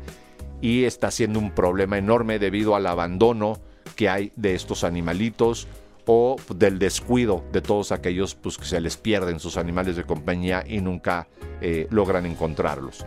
y 0.61 0.85
está 0.85 1.11
siendo 1.11 1.39
un 1.39 1.51
problema 1.51 1.97
enorme 1.97 2.39
debido 2.39 2.73
al 2.73 2.87
abandono 2.87 3.59
que 3.97 4.07
hay 4.07 4.31
de 4.37 4.55
estos 4.55 4.85
animalitos 4.85 5.67
o 6.07 6.37
del 6.55 6.79
descuido 6.79 7.43
de 7.51 7.61
todos 7.61 7.91
aquellos 7.91 8.33
pues, 8.33 8.57
que 8.57 8.65
se 8.65 8.81
les 8.81 8.97
pierden 8.97 9.39
sus 9.39 9.57
animales 9.57 9.95
de 9.95 10.03
compañía 10.03 10.63
y 10.65 10.81
nunca 10.81 11.27
eh, 11.61 11.87
logran 11.91 12.25
encontrarlos. 12.25 13.05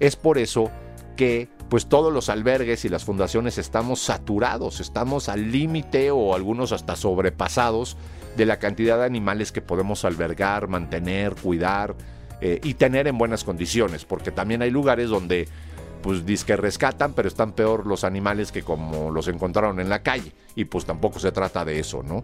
Es 0.00 0.16
por 0.16 0.38
eso 0.38 0.70
que 1.16 1.48
pues 1.68 1.86
todos 1.86 2.12
los 2.12 2.28
albergues 2.28 2.84
y 2.84 2.88
las 2.88 3.04
fundaciones 3.04 3.58
estamos 3.58 4.00
saturados, 4.00 4.80
estamos 4.80 5.28
al 5.28 5.50
límite 5.52 6.10
o 6.10 6.34
algunos 6.34 6.72
hasta 6.72 6.96
sobrepasados 6.96 7.96
de 8.36 8.46
la 8.46 8.58
cantidad 8.58 8.98
de 8.98 9.04
animales 9.04 9.52
que 9.52 9.62
podemos 9.62 10.04
albergar, 10.04 10.68
mantener, 10.68 11.34
cuidar 11.34 11.94
eh, 12.40 12.60
y 12.62 12.74
tener 12.74 13.08
en 13.08 13.18
buenas 13.18 13.44
condiciones, 13.44 14.04
porque 14.04 14.30
también 14.30 14.62
hay 14.62 14.70
lugares 14.70 15.08
donde 15.08 15.48
pues 16.06 16.44
que 16.44 16.54
rescatan, 16.54 17.14
pero 17.14 17.26
están 17.26 17.50
peor 17.50 17.84
los 17.84 18.04
animales 18.04 18.52
que 18.52 18.62
como 18.62 19.10
los 19.10 19.26
encontraron 19.26 19.80
en 19.80 19.88
la 19.88 20.04
calle. 20.04 20.30
Y 20.54 20.66
pues 20.66 20.84
tampoco 20.84 21.18
se 21.18 21.32
trata 21.32 21.64
de 21.64 21.80
eso, 21.80 22.04
¿no? 22.04 22.22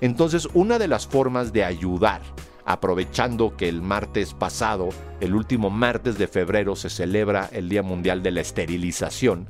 Entonces, 0.00 0.48
una 0.54 0.80
de 0.80 0.88
las 0.88 1.06
formas 1.06 1.52
de 1.52 1.62
ayudar, 1.62 2.20
aprovechando 2.64 3.56
que 3.56 3.68
el 3.68 3.80
martes 3.80 4.34
pasado, 4.34 4.88
el 5.20 5.36
último 5.36 5.70
martes 5.70 6.18
de 6.18 6.26
febrero, 6.26 6.74
se 6.74 6.90
celebra 6.90 7.48
el 7.52 7.68
Día 7.68 7.84
Mundial 7.84 8.24
de 8.24 8.32
la 8.32 8.40
Esterilización, 8.40 9.46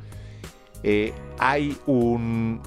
eh, 0.83 1.15
hay 1.39 1.75
un, 1.87 2.61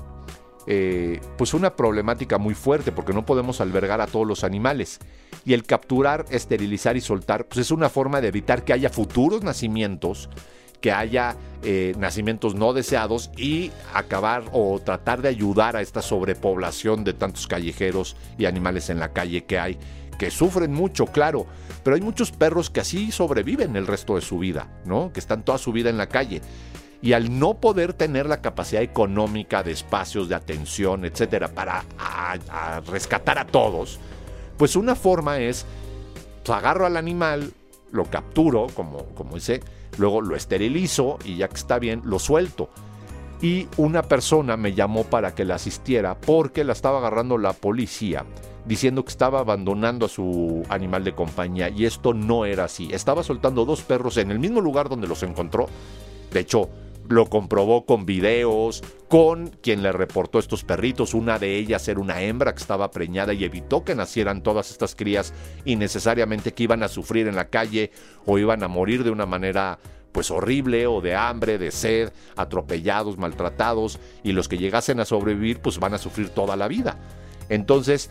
eh, 0.65 1.21
pues 1.37 1.53
una 1.53 1.75
problemática 1.75 2.39
muy 2.39 2.55
fuerte 2.55 2.91
porque 2.91 3.13
no 3.13 3.27
podemos 3.27 3.61
albergar 3.61 4.01
a 4.01 4.07
todos 4.07 4.25
los 4.25 4.43
animales. 4.43 4.97
Y 5.45 5.53
el 5.53 5.65
capturar, 5.65 6.25
esterilizar 6.31 6.97
y 6.97 7.01
soltar, 7.01 7.45
pues 7.45 7.59
es 7.59 7.69
una 7.69 7.89
forma 7.89 8.21
de 8.21 8.29
evitar 8.29 8.63
que 8.63 8.73
haya 8.73 8.89
futuros 8.89 9.43
nacimientos, 9.43 10.31
que 10.81 10.91
haya 10.91 11.35
eh, 11.63 11.93
nacimientos 11.97 12.55
no 12.55 12.73
deseados 12.73 13.31
y 13.37 13.71
acabar 13.93 14.43
o 14.51 14.79
tratar 14.79 15.21
de 15.21 15.29
ayudar 15.29 15.75
a 15.75 15.81
esta 15.81 16.01
sobrepoblación 16.01 17.03
de 17.03 17.13
tantos 17.13 17.47
callejeros 17.47 18.15
y 18.37 18.45
animales 18.45 18.89
en 18.89 18.99
la 18.99 19.13
calle 19.13 19.45
que 19.45 19.57
hay, 19.57 19.77
que 20.19 20.31
sufren 20.31 20.73
mucho, 20.73 21.07
claro, 21.07 21.47
pero 21.83 21.95
hay 21.95 22.01
muchos 22.01 22.31
perros 22.31 22.69
que 22.69 22.81
así 22.81 23.11
sobreviven 23.11 23.75
el 23.75 23.87
resto 23.87 24.15
de 24.15 24.21
su 24.21 24.39
vida, 24.39 24.67
¿no? 24.85 25.11
Que 25.11 25.19
están 25.19 25.43
toda 25.43 25.57
su 25.57 25.71
vida 25.71 25.89
en 25.89 25.97
la 25.97 26.07
calle 26.07 26.41
y 27.01 27.13
al 27.13 27.37
no 27.37 27.55
poder 27.55 27.93
tener 27.93 28.25
la 28.25 28.41
capacidad 28.41 28.81
económica 28.81 29.61
de 29.61 29.71
espacios, 29.71 30.27
de 30.27 30.35
atención, 30.35 31.05
etcétera, 31.05 31.49
para 31.49 31.83
rescatar 32.87 33.37
a 33.37 33.45
todos, 33.45 33.99
pues 34.57 34.75
una 34.75 34.95
forma 34.95 35.39
es 35.39 35.65
pues, 36.43 36.57
agarro 36.57 36.85
al 36.85 36.97
animal, 36.97 37.51
lo 37.91 38.05
capturo, 38.05 38.67
como, 38.73 39.05
como 39.15 39.35
dice, 39.35 39.61
luego 39.97 40.21
lo 40.21 40.35
esterilizo 40.35 41.17
y 41.25 41.37
ya 41.37 41.47
que 41.47 41.55
está 41.55 41.79
bien, 41.79 42.01
lo 42.05 42.19
suelto. 42.19 42.69
Y 43.41 43.67
una 43.77 44.03
persona 44.03 44.57
me 44.57 44.73
llamó 44.73 45.03
para 45.03 45.35
que 45.35 45.45
la 45.45 45.55
asistiera 45.55 46.15
porque 46.19 46.63
la 46.63 46.73
estaba 46.73 46.99
agarrando 46.99 47.37
la 47.37 47.53
policía 47.53 48.25
diciendo 48.65 49.03
que 49.03 49.11
estaba 49.11 49.39
abandonando 49.39 50.07
a 50.07 50.09
su 50.09 50.63
animal 50.69 51.03
de 51.03 51.13
compañía 51.13 51.69
y 51.69 51.85
esto 51.85 52.13
no 52.13 52.45
era 52.45 52.65
así. 52.65 52.89
Estaba 52.91 53.23
soltando 53.23 53.65
dos 53.65 53.81
perros 53.81 54.17
en 54.17 54.31
el 54.31 54.39
mismo 54.39 54.61
lugar 54.61 54.89
donde 54.89 55.07
los 55.07 55.21
encontró. 55.23 55.67
De 56.31 56.39
hecho, 56.39 56.69
lo 57.09 57.27
comprobó 57.27 57.85
con 57.85 58.05
videos, 58.05 58.83
con 59.07 59.47
quien 59.61 59.83
le 59.83 59.91
reportó 59.91 60.39
estos 60.39 60.63
perritos. 60.63 61.13
Una 61.13 61.39
de 61.39 61.57
ellas 61.57 61.87
era 61.87 61.99
una 61.99 62.21
hembra 62.21 62.53
que 62.53 62.61
estaba 62.61 62.91
preñada 62.91 63.33
y 63.33 63.43
evitó 63.43 63.83
que 63.83 63.95
nacieran 63.95 64.43
todas 64.43 64.71
estas 64.71 64.95
crías 64.95 65.33
innecesariamente 65.65 66.53
que 66.53 66.63
iban 66.63 66.83
a 66.83 66.87
sufrir 66.87 67.27
en 67.27 67.35
la 67.35 67.49
calle 67.49 67.91
o 68.25 68.37
iban 68.37 68.63
a 68.63 68.67
morir 68.67 69.03
de 69.03 69.11
una 69.11 69.25
manera 69.25 69.79
pues 70.11 70.31
horrible 70.31 70.87
o 70.87 71.01
de 71.01 71.13
hambre, 71.13 71.57
de 71.57 71.71
sed, 71.71 72.13
atropellados, 72.37 73.17
maltratados 73.17 73.99
y 74.23 74.31
los 74.31 74.47
que 74.47 74.57
llegasen 74.57 74.99
a 75.01 75.05
sobrevivir 75.05 75.59
pues 75.59 75.77
van 75.77 75.93
a 75.93 75.97
sufrir 75.97 76.29
toda 76.29 76.55
la 76.55 76.69
vida. 76.69 76.97
Entonces, 77.49 78.09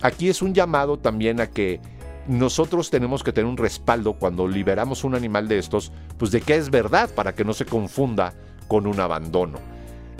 aquí 0.00 0.30
es 0.30 0.40
un 0.40 0.54
llamado 0.54 0.98
también 0.98 1.40
a 1.40 1.48
que 1.48 1.80
nosotros 2.28 2.90
tenemos 2.90 3.24
que 3.24 3.32
tener 3.32 3.50
un 3.50 3.56
respaldo 3.56 4.12
cuando 4.12 4.46
liberamos 4.46 5.02
un 5.02 5.14
animal 5.14 5.48
de 5.48 5.58
estos, 5.58 5.90
pues 6.18 6.30
de 6.30 6.42
que 6.42 6.56
es 6.56 6.70
verdad 6.70 7.10
para 7.14 7.34
que 7.34 7.44
no 7.44 7.54
se 7.54 7.64
confunda 7.64 8.34
con 8.68 8.86
un 8.86 9.00
abandono. 9.00 9.58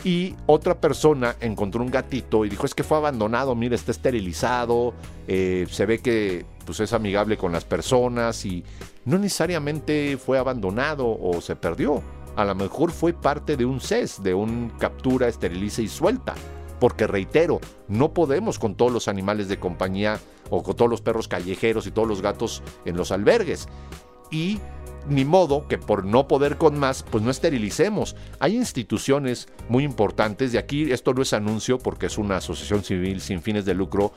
Y 0.04 0.34
otra 0.46 0.80
persona 0.80 1.36
encontró 1.40 1.82
un 1.82 1.90
gatito 1.90 2.44
y 2.44 2.48
dijo, 2.48 2.64
es 2.64 2.74
que 2.74 2.84
fue 2.84 2.96
abandonado, 2.96 3.54
mire, 3.54 3.74
está 3.74 3.90
esterilizado, 3.90 4.94
eh, 5.26 5.66
se 5.68 5.86
ve 5.86 5.98
que 5.98 6.46
pues, 6.64 6.80
es 6.80 6.92
amigable 6.92 7.36
con 7.36 7.52
las 7.52 7.64
personas 7.64 8.44
y 8.46 8.64
no 9.04 9.18
necesariamente 9.18 10.16
fue 10.16 10.38
abandonado 10.38 11.18
o 11.20 11.40
se 11.40 11.56
perdió. 11.56 12.02
A 12.36 12.44
lo 12.44 12.54
mejor 12.54 12.92
fue 12.92 13.12
parte 13.12 13.56
de 13.56 13.64
un 13.64 13.80
CES, 13.80 14.22
de 14.22 14.32
un 14.32 14.70
captura, 14.78 15.26
esteriliza 15.26 15.82
y 15.82 15.88
suelta. 15.88 16.34
Porque 16.80 17.06
reitero, 17.06 17.60
no 17.88 18.12
podemos 18.12 18.58
con 18.58 18.74
todos 18.74 18.92
los 18.92 19.08
animales 19.08 19.48
de 19.48 19.58
compañía 19.58 20.20
o 20.50 20.62
con 20.62 20.76
todos 20.76 20.90
los 20.90 21.00
perros 21.00 21.28
callejeros 21.28 21.86
y 21.86 21.90
todos 21.90 22.08
los 22.08 22.22
gatos 22.22 22.62
en 22.84 22.96
los 22.96 23.10
albergues. 23.10 23.68
Y 24.30 24.60
ni 25.08 25.24
modo 25.24 25.66
que 25.68 25.78
por 25.78 26.04
no 26.04 26.28
poder 26.28 26.56
con 26.56 26.78
más, 26.78 27.02
pues 27.02 27.24
no 27.24 27.30
esterilicemos. 27.30 28.16
Hay 28.38 28.56
instituciones 28.56 29.48
muy 29.68 29.84
importantes, 29.84 30.54
y 30.54 30.58
aquí 30.58 30.92
esto 30.92 31.14
no 31.14 31.22
es 31.22 31.32
anuncio 31.32 31.78
porque 31.78 32.06
es 32.06 32.18
una 32.18 32.36
asociación 32.36 32.84
civil 32.84 33.20
sin 33.20 33.42
fines 33.42 33.64
de 33.64 33.74
lucro, 33.74 34.12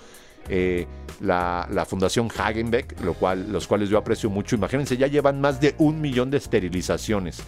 eh, 0.50 0.88
la, 1.22 1.86
Fundación 1.88 2.30
Hagenbeck, 2.36 3.00
lo 3.02 3.14
cual, 3.14 3.52
los 3.52 3.68
cuales 3.68 3.90
yo 3.90 3.98
aprecio 3.98 4.30
mucho. 4.30 4.56
Imagínense, 4.56 4.98
ya 4.98 5.08
llevan 5.08 5.40
más 5.40 5.62
de 5.62 5.76
un 5.78 6.02
millón 6.02 6.32
de 6.32 6.38
esterilizaciones, 6.38 7.42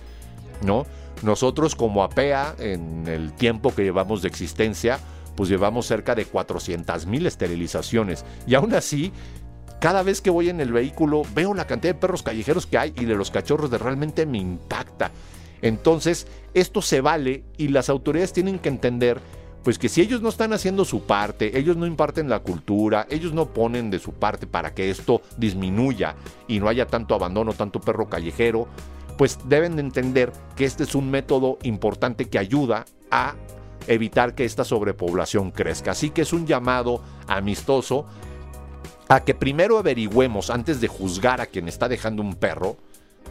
¿no? 0.63 0.85
Nosotros 1.21 1.75
como 1.75 2.03
APEA, 2.03 2.55
en 2.59 3.07
el 3.07 3.33
tiempo 3.33 3.73
que 3.73 3.83
llevamos 3.83 4.21
de 4.21 4.27
existencia, 4.27 4.99
pues 5.35 5.49
llevamos 5.49 5.85
cerca 5.85 6.15
de 6.15 6.25
400 6.25 7.05
mil 7.05 7.25
esterilizaciones. 7.25 8.25
Y 8.45 8.55
aún 8.55 8.73
así, 8.73 9.11
cada 9.79 10.03
vez 10.03 10.21
que 10.21 10.29
voy 10.29 10.49
en 10.49 10.59
el 10.61 10.71
vehículo 10.71 11.23
veo 11.33 11.53
la 11.53 11.67
cantidad 11.67 11.93
de 11.93 11.99
perros 11.99 12.23
callejeros 12.23 12.65
que 12.65 12.77
hay 12.77 12.93
y 12.95 13.05
de 13.05 13.15
los 13.15 13.31
cachorros 13.31 13.71
de 13.71 13.77
realmente 13.77 14.25
me 14.25 14.37
impacta. 14.37 15.11
Entonces, 15.61 16.27
esto 16.53 16.81
se 16.81 17.01
vale 17.01 17.45
y 17.57 17.69
las 17.69 17.89
autoridades 17.89 18.33
tienen 18.33 18.59
que 18.59 18.69
entender 18.69 19.21
pues 19.63 19.79
que 19.79 19.87
si 19.87 20.01
ellos 20.01 20.21
no 20.21 20.27
están 20.27 20.51
haciendo 20.51 20.83
su 20.83 21.03
parte, 21.03 21.57
ellos 21.57 21.77
no 21.77 21.85
imparten 21.85 22.29
la 22.29 22.39
cultura, 22.39 23.07
ellos 23.09 23.33
no 23.33 23.47
ponen 23.53 23.89
de 23.89 23.99
su 23.99 24.11
parte 24.11 24.45
para 24.45 24.73
que 24.73 24.89
esto 24.89 25.21
disminuya 25.37 26.15
y 26.49 26.59
no 26.59 26.67
haya 26.67 26.85
tanto 26.85 27.15
abandono, 27.15 27.53
tanto 27.53 27.79
perro 27.79 28.09
callejero, 28.09 28.67
pues 29.17 29.39
deben 29.45 29.75
de 29.75 29.81
entender 29.81 30.31
que 30.55 30.65
este 30.65 30.83
es 30.83 30.95
un 30.95 31.09
método 31.09 31.57
importante 31.63 32.25
que 32.25 32.39
ayuda 32.39 32.85
a 33.11 33.35
evitar 33.87 34.35
que 34.35 34.45
esta 34.45 34.63
sobrepoblación 34.63 35.51
crezca. 35.51 35.91
Así 35.91 36.09
que 36.09 36.21
es 36.21 36.33
un 36.33 36.47
llamado 36.47 37.01
amistoso 37.27 38.05
a 39.09 39.23
que 39.23 39.35
primero 39.35 39.77
averigüemos 39.77 40.49
antes 40.49 40.81
de 40.81 40.87
juzgar 40.87 41.41
a 41.41 41.45
quien 41.45 41.67
está 41.67 41.87
dejando 41.89 42.21
un 42.21 42.35
perro 42.35 42.77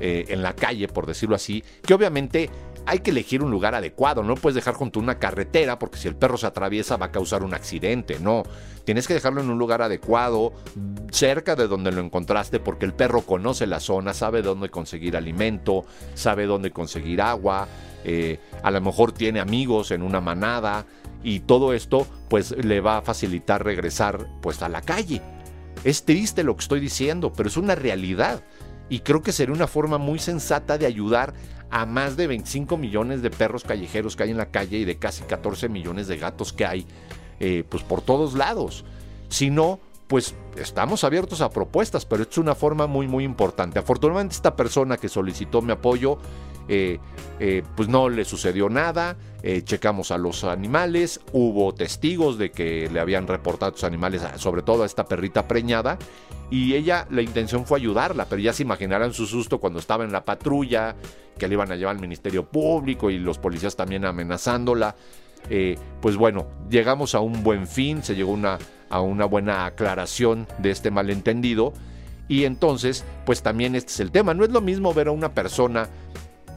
eh, 0.00 0.26
en 0.28 0.42
la 0.42 0.54
calle, 0.54 0.88
por 0.88 1.06
decirlo 1.06 1.34
así, 1.34 1.62
que 1.84 1.94
obviamente 1.94 2.50
hay 2.86 3.00
que 3.00 3.10
elegir 3.10 3.42
un 3.42 3.50
lugar 3.50 3.74
adecuado, 3.74 4.22
no 4.22 4.34
puedes 4.34 4.54
dejar 4.54 4.74
junto 4.74 4.98
a 4.98 5.02
una 5.02 5.18
carretera 5.18 5.78
porque 5.78 5.98
si 5.98 6.08
el 6.08 6.16
perro 6.16 6.36
se 6.36 6.46
atraviesa 6.46 6.96
va 6.96 7.06
a 7.06 7.12
causar 7.12 7.42
un 7.42 7.54
accidente, 7.54 8.18
no, 8.18 8.42
tienes 8.84 9.06
que 9.06 9.14
dejarlo 9.14 9.40
en 9.40 9.50
un 9.50 9.58
lugar 9.58 9.82
adecuado, 9.82 10.52
cerca 11.10 11.54
de 11.54 11.68
donde 11.68 11.92
lo 11.92 12.00
encontraste 12.00 12.60
porque 12.60 12.86
el 12.86 12.94
perro 12.94 13.22
conoce 13.22 13.66
la 13.66 13.80
zona, 13.80 14.14
sabe 14.14 14.42
dónde 14.42 14.68
conseguir 14.68 15.16
alimento, 15.16 15.84
sabe 16.14 16.46
dónde 16.46 16.70
conseguir 16.72 17.20
agua, 17.20 17.68
eh, 18.04 18.40
a 18.62 18.70
lo 18.70 18.80
mejor 18.80 19.12
tiene 19.12 19.40
amigos 19.40 19.90
en 19.90 20.02
una 20.02 20.20
manada 20.20 20.84
y 21.22 21.40
todo 21.40 21.72
esto 21.72 22.06
pues 22.28 22.50
le 22.52 22.80
va 22.80 22.98
a 22.98 23.02
facilitar 23.02 23.64
regresar 23.64 24.26
pues 24.40 24.62
a 24.62 24.68
la 24.68 24.82
calle. 24.82 25.22
Es 25.84 26.04
triste 26.04 26.42
lo 26.42 26.56
que 26.56 26.62
estoy 26.62 26.80
diciendo, 26.80 27.32
pero 27.32 27.48
es 27.48 27.56
una 27.56 27.74
realidad 27.74 28.42
y 28.88 29.00
creo 29.00 29.22
que 29.22 29.32
sería 29.32 29.54
una 29.54 29.66
forma 29.66 29.98
muy 29.98 30.18
sensata 30.18 30.78
de 30.78 30.86
ayudar 30.86 31.32
a 31.72 31.86
más 31.86 32.16
de 32.18 32.26
25 32.26 32.76
millones 32.76 33.22
de 33.22 33.30
perros 33.30 33.64
callejeros 33.64 34.14
que 34.14 34.24
hay 34.24 34.30
en 34.30 34.36
la 34.36 34.50
calle 34.50 34.76
y 34.76 34.84
de 34.84 34.98
casi 34.98 35.24
14 35.24 35.70
millones 35.70 36.06
de 36.06 36.18
gatos 36.18 36.52
que 36.52 36.66
hay 36.66 36.86
eh, 37.40 37.64
pues 37.68 37.82
por 37.82 38.02
todos 38.02 38.34
lados. 38.34 38.84
Si 39.30 39.50
no, 39.50 39.80
pues 40.06 40.34
estamos 40.56 41.02
abiertos 41.02 41.40
a 41.40 41.48
propuestas, 41.48 42.04
pero 42.04 42.24
es 42.24 42.36
una 42.36 42.54
forma 42.54 42.86
muy 42.86 43.08
muy 43.08 43.24
importante. 43.24 43.78
Afortunadamente 43.78 44.34
esta 44.34 44.54
persona 44.54 44.98
que 44.98 45.08
solicitó 45.08 45.62
mi 45.62 45.72
apoyo 45.72 46.18
eh, 46.68 46.98
eh, 47.40 47.62
pues 47.76 47.88
no 47.88 48.08
le 48.08 48.24
sucedió 48.24 48.68
nada, 48.68 49.16
eh, 49.42 49.62
checamos 49.62 50.10
a 50.10 50.18
los 50.18 50.44
animales, 50.44 51.20
hubo 51.32 51.74
testigos 51.74 52.38
de 52.38 52.50
que 52.50 52.88
le 52.92 53.00
habían 53.00 53.26
reportado 53.26 53.70
a 53.70 53.72
los 53.72 53.84
animales, 53.84 54.22
sobre 54.36 54.62
todo 54.62 54.82
a 54.82 54.86
esta 54.86 55.06
perrita 55.06 55.48
preñada, 55.48 55.98
y 56.50 56.74
ella, 56.74 57.06
la 57.10 57.22
intención 57.22 57.66
fue 57.66 57.78
ayudarla, 57.78 58.26
pero 58.26 58.40
ya 58.40 58.52
se 58.52 58.62
imaginarán 58.62 59.12
su 59.12 59.26
susto 59.26 59.58
cuando 59.58 59.78
estaba 59.78 60.04
en 60.04 60.12
la 60.12 60.24
patrulla, 60.24 60.94
que 61.38 61.48
le 61.48 61.54
iban 61.54 61.72
a 61.72 61.76
llevar 61.76 61.96
al 61.96 62.00
Ministerio 62.00 62.44
Público 62.44 63.10
y 63.10 63.18
los 63.18 63.38
policías 63.38 63.74
también 63.74 64.04
amenazándola. 64.04 64.94
pues 66.00 66.16
bueno, 66.16 66.46
llegamos 66.70 67.14
a 67.14 67.20
un 67.20 67.42
buen 67.42 67.66
fin, 67.66 68.02
se 68.02 68.14
llegó 68.14 68.38
a 68.90 69.00
una 69.00 69.24
buena 69.24 69.64
aclaración 69.64 70.46
de 70.58 70.70
este 70.70 70.90
malentendido. 70.90 71.72
Y 72.28 72.44
entonces, 72.44 73.04
pues 73.26 73.42
también 73.42 73.74
este 73.74 73.92
es 73.92 74.00
el 74.00 74.10
tema. 74.10 74.34
No 74.34 74.44
es 74.44 74.50
lo 74.50 74.60
mismo 74.60 74.94
ver 74.94 75.08
a 75.08 75.10
una 75.10 75.34
persona 75.34 75.88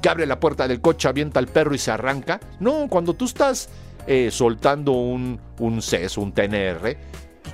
que 0.05 0.09
abre 0.09 0.27
la 0.27 0.39
puerta 0.39 0.67
del 0.67 0.81
coche, 0.81 1.07
avienta 1.07 1.39
al 1.39 1.47
perro 1.47 1.73
y 1.73 1.79
se 1.79 1.89
arranca. 1.89 2.39
No, 2.59 2.85
cuando 2.87 3.15
tú 3.15 3.25
estás 3.25 3.69
eh, 4.05 4.29
soltando 4.29 4.91
un, 4.91 5.39
un 5.57 5.81
CES, 5.81 6.19
un 6.19 6.31
TNR, 6.31 6.95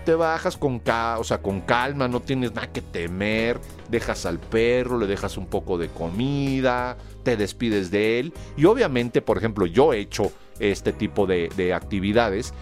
te 0.04 0.16
bajas 0.16 0.58
con, 0.58 0.82
o 0.86 1.24
sea, 1.24 1.42
con 1.42 1.62
calma, 1.62 2.10
no 2.10 2.20
tienes 2.20 2.54
nada 2.54 2.68
que 2.68 2.82
temer, 2.82 3.58
dejas 3.88 4.26
al 4.26 4.38
perro, 4.38 5.00
le 5.00 5.08
dejas 5.08 5.38
un 5.38 5.46
poco 5.46 5.78
de 5.78 5.88
comida, 5.88 6.98
te 7.24 7.38
despides 7.38 7.90
de 7.90 8.20
él. 8.20 8.34
Y 8.58 8.66
obviamente, 8.66 9.22
por 9.22 9.38
ejemplo, 9.38 9.66
yo 9.66 9.94
he 9.94 10.00
hecho 10.00 10.30
este 10.60 10.92
tipo 10.92 11.26
de 11.28 11.74
actividades 11.74 12.54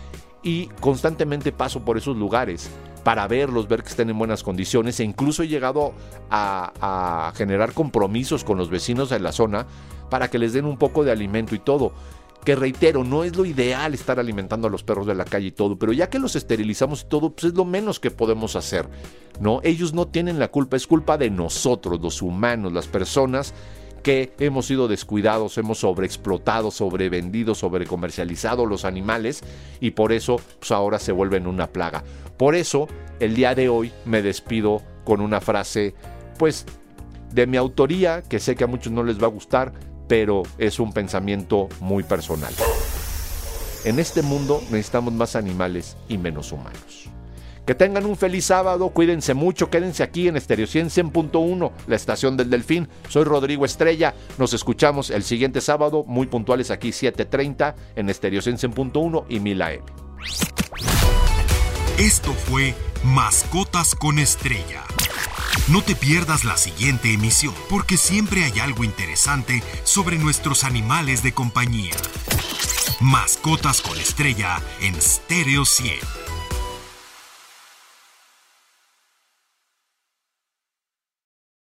y 0.43 0.67
constantemente 0.81 1.51
paso 1.51 1.83
por 1.83 1.97
esos 1.97 2.15
lugares 2.15 2.69
para 3.09 3.27
verlos, 3.27 3.67
ver 3.67 3.81
que 3.81 3.89
estén 3.89 4.11
en 4.11 4.19
buenas 4.19 4.43
condiciones 4.43 4.99
e 4.99 5.03
incluso 5.03 5.41
he 5.41 5.47
llegado 5.47 5.93
a, 6.29 7.33
generar 7.35 7.73
compromisos 7.73 8.43
con 8.43 8.59
los 8.59 8.69
vecinos 8.69 9.09
de 9.09 9.19
la 9.19 9.31
zona 9.31 9.65
para 10.11 10.29
que 10.29 10.37
les 10.37 10.53
den 10.53 10.65
un 10.65 10.77
poco 10.77 11.03
de 11.03 11.11
alimento 11.11 11.55
y 11.55 11.59
todo. 11.59 11.91
Que 12.45 12.55
reitero, 12.55 13.03
no 13.03 13.23
es 13.23 13.35
lo 13.35 13.45
ideal 13.45 13.95
estar 13.95 14.19
alimentando 14.19 14.67
a 14.67 14.69
los 14.69 14.83
perros 14.83 15.07
de 15.07 15.15
la 15.15 15.25
calle 15.25 15.47
y 15.47 15.51
todo, 15.51 15.75
pero 15.75 15.91
ya 15.91 16.07
que 16.07 16.19
los 16.19 16.35
esterilizamos 16.35 17.01
y 17.01 17.05
todo, 17.05 17.31
pues 17.31 17.45
es 17.45 17.55
lo 17.55 17.65
menos 17.65 17.99
que 17.99 18.11
podemos 18.11 18.55
hacer. 18.55 18.87
¿no? 19.39 19.59
Ellos 19.63 19.91
no 19.91 20.07
tienen 20.07 20.37
la 20.37 20.49
culpa, 20.49 20.77
es 20.77 20.85
culpa 20.85 21.17
de 21.17 21.31
nosotros, 21.31 21.99
los 21.99 22.21
humanos, 22.21 22.73
las 22.73 22.85
personas 22.85 23.55
que 24.03 24.33
hemos 24.39 24.67
sido 24.67 24.87
descuidados, 24.87 25.57
hemos 25.57 25.79
sobreexplotado, 25.79 26.69
sobrevendido, 26.69 27.55
sobrecomercializado 27.55 28.67
los 28.67 28.85
animales 28.85 29.41
y 29.79 29.91
por 29.91 30.11
eso 30.11 30.39
pues 30.59 30.71
ahora 30.71 30.99
se 30.99 31.11
vuelven 31.11 31.47
una 31.47 31.65
plaga. 31.65 32.03
Por 32.37 32.55
eso 32.55 32.87
el 33.19 33.35
día 33.35 33.55
de 33.55 33.69
hoy 33.69 33.91
me 34.05 34.21
despido 34.21 34.81
con 35.03 35.21
una 35.21 35.41
frase 35.41 35.93
pues 36.37 36.65
de 37.31 37.47
mi 37.47 37.57
autoría 37.57 38.21
que 38.21 38.39
sé 38.39 38.55
que 38.55 38.63
a 38.63 38.67
muchos 38.67 38.91
no 38.91 39.03
les 39.03 39.21
va 39.21 39.27
a 39.27 39.31
gustar, 39.31 39.73
pero 40.07 40.43
es 40.57 40.79
un 40.79 40.93
pensamiento 40.93 41.69
muy 41.79 42.03
personal. 42.03 42.53
En 43.85 43.99
este 43.99 44.21
mundo 44.21 44.61
necesitamos 44.71 45.13
más 45.13 45.35
animales 45.35 45.95
y 46.07 46.17
menos 46.17 46.51
humanos. 46.51 47.09
Que 47.65 47.75
tengan 47.75 48.07
un 48.07 48.17
feliz 48.17 48.45
sábado, 48.45 48.89
cuídense 48.89 49.35
mucho, 49.35 49.69
quédense 49.69 50.01
aquí 50.01 50.27
en 50.27 50.37
Estereo 50.37 50.65
100.1, 50.65 51.71
la 51.85 51.95
estación 51.95 52.35
del 52.35 52.49
Delfín. 52.49 52.89
Soy 53.07 53.25
Rodrigo 53.25 53.63
Estrella, 53.63 54.15
nos 54.39 54.53
escuchamos 54.53 55.11
el 55.11 55.23
siguiente 55.23 55.61
sábado, 55.61 56.03
muy 56.07 56.25
puntuales 56.25 56.71
aquí 56.71 56.89
7.30 56.89 57.75
en 57.95 58.09
Estereo 58.09 58.41
100.1 58.41 59.25
y 59.29 59.39
1000 59.39 59.61
AM. 59.61 59.81
Esto 61.99 62.33
fue 62.33 62.75
Mascotas 63.03 63.93
con 63.93 64.19
Estrella. 64.19 64.85
No 65.67 65.81
te 65.81 65.97
pierdas 65.97 66.45
la 66.45 66.55
siguiente 66.55 67.11
emisión, 67.11 67.53
porque 67.69 67.97
siempre 67.97 68.45
hay 68.45 68.57
algo 68.61 68.85
interesante 68.85 69.61
sobre 69.83 70.17
nuestros 70.17 70.63
animales 70.63 71.23
de 71.23 71.33
compañía. 71.33 71.97
Mascotas 73.01 73.81
con 73.81 73.99
Estrella 73.99 74.61
en 74.79 74.95
Stereo 75.01 75.65
100. 75.65 76.28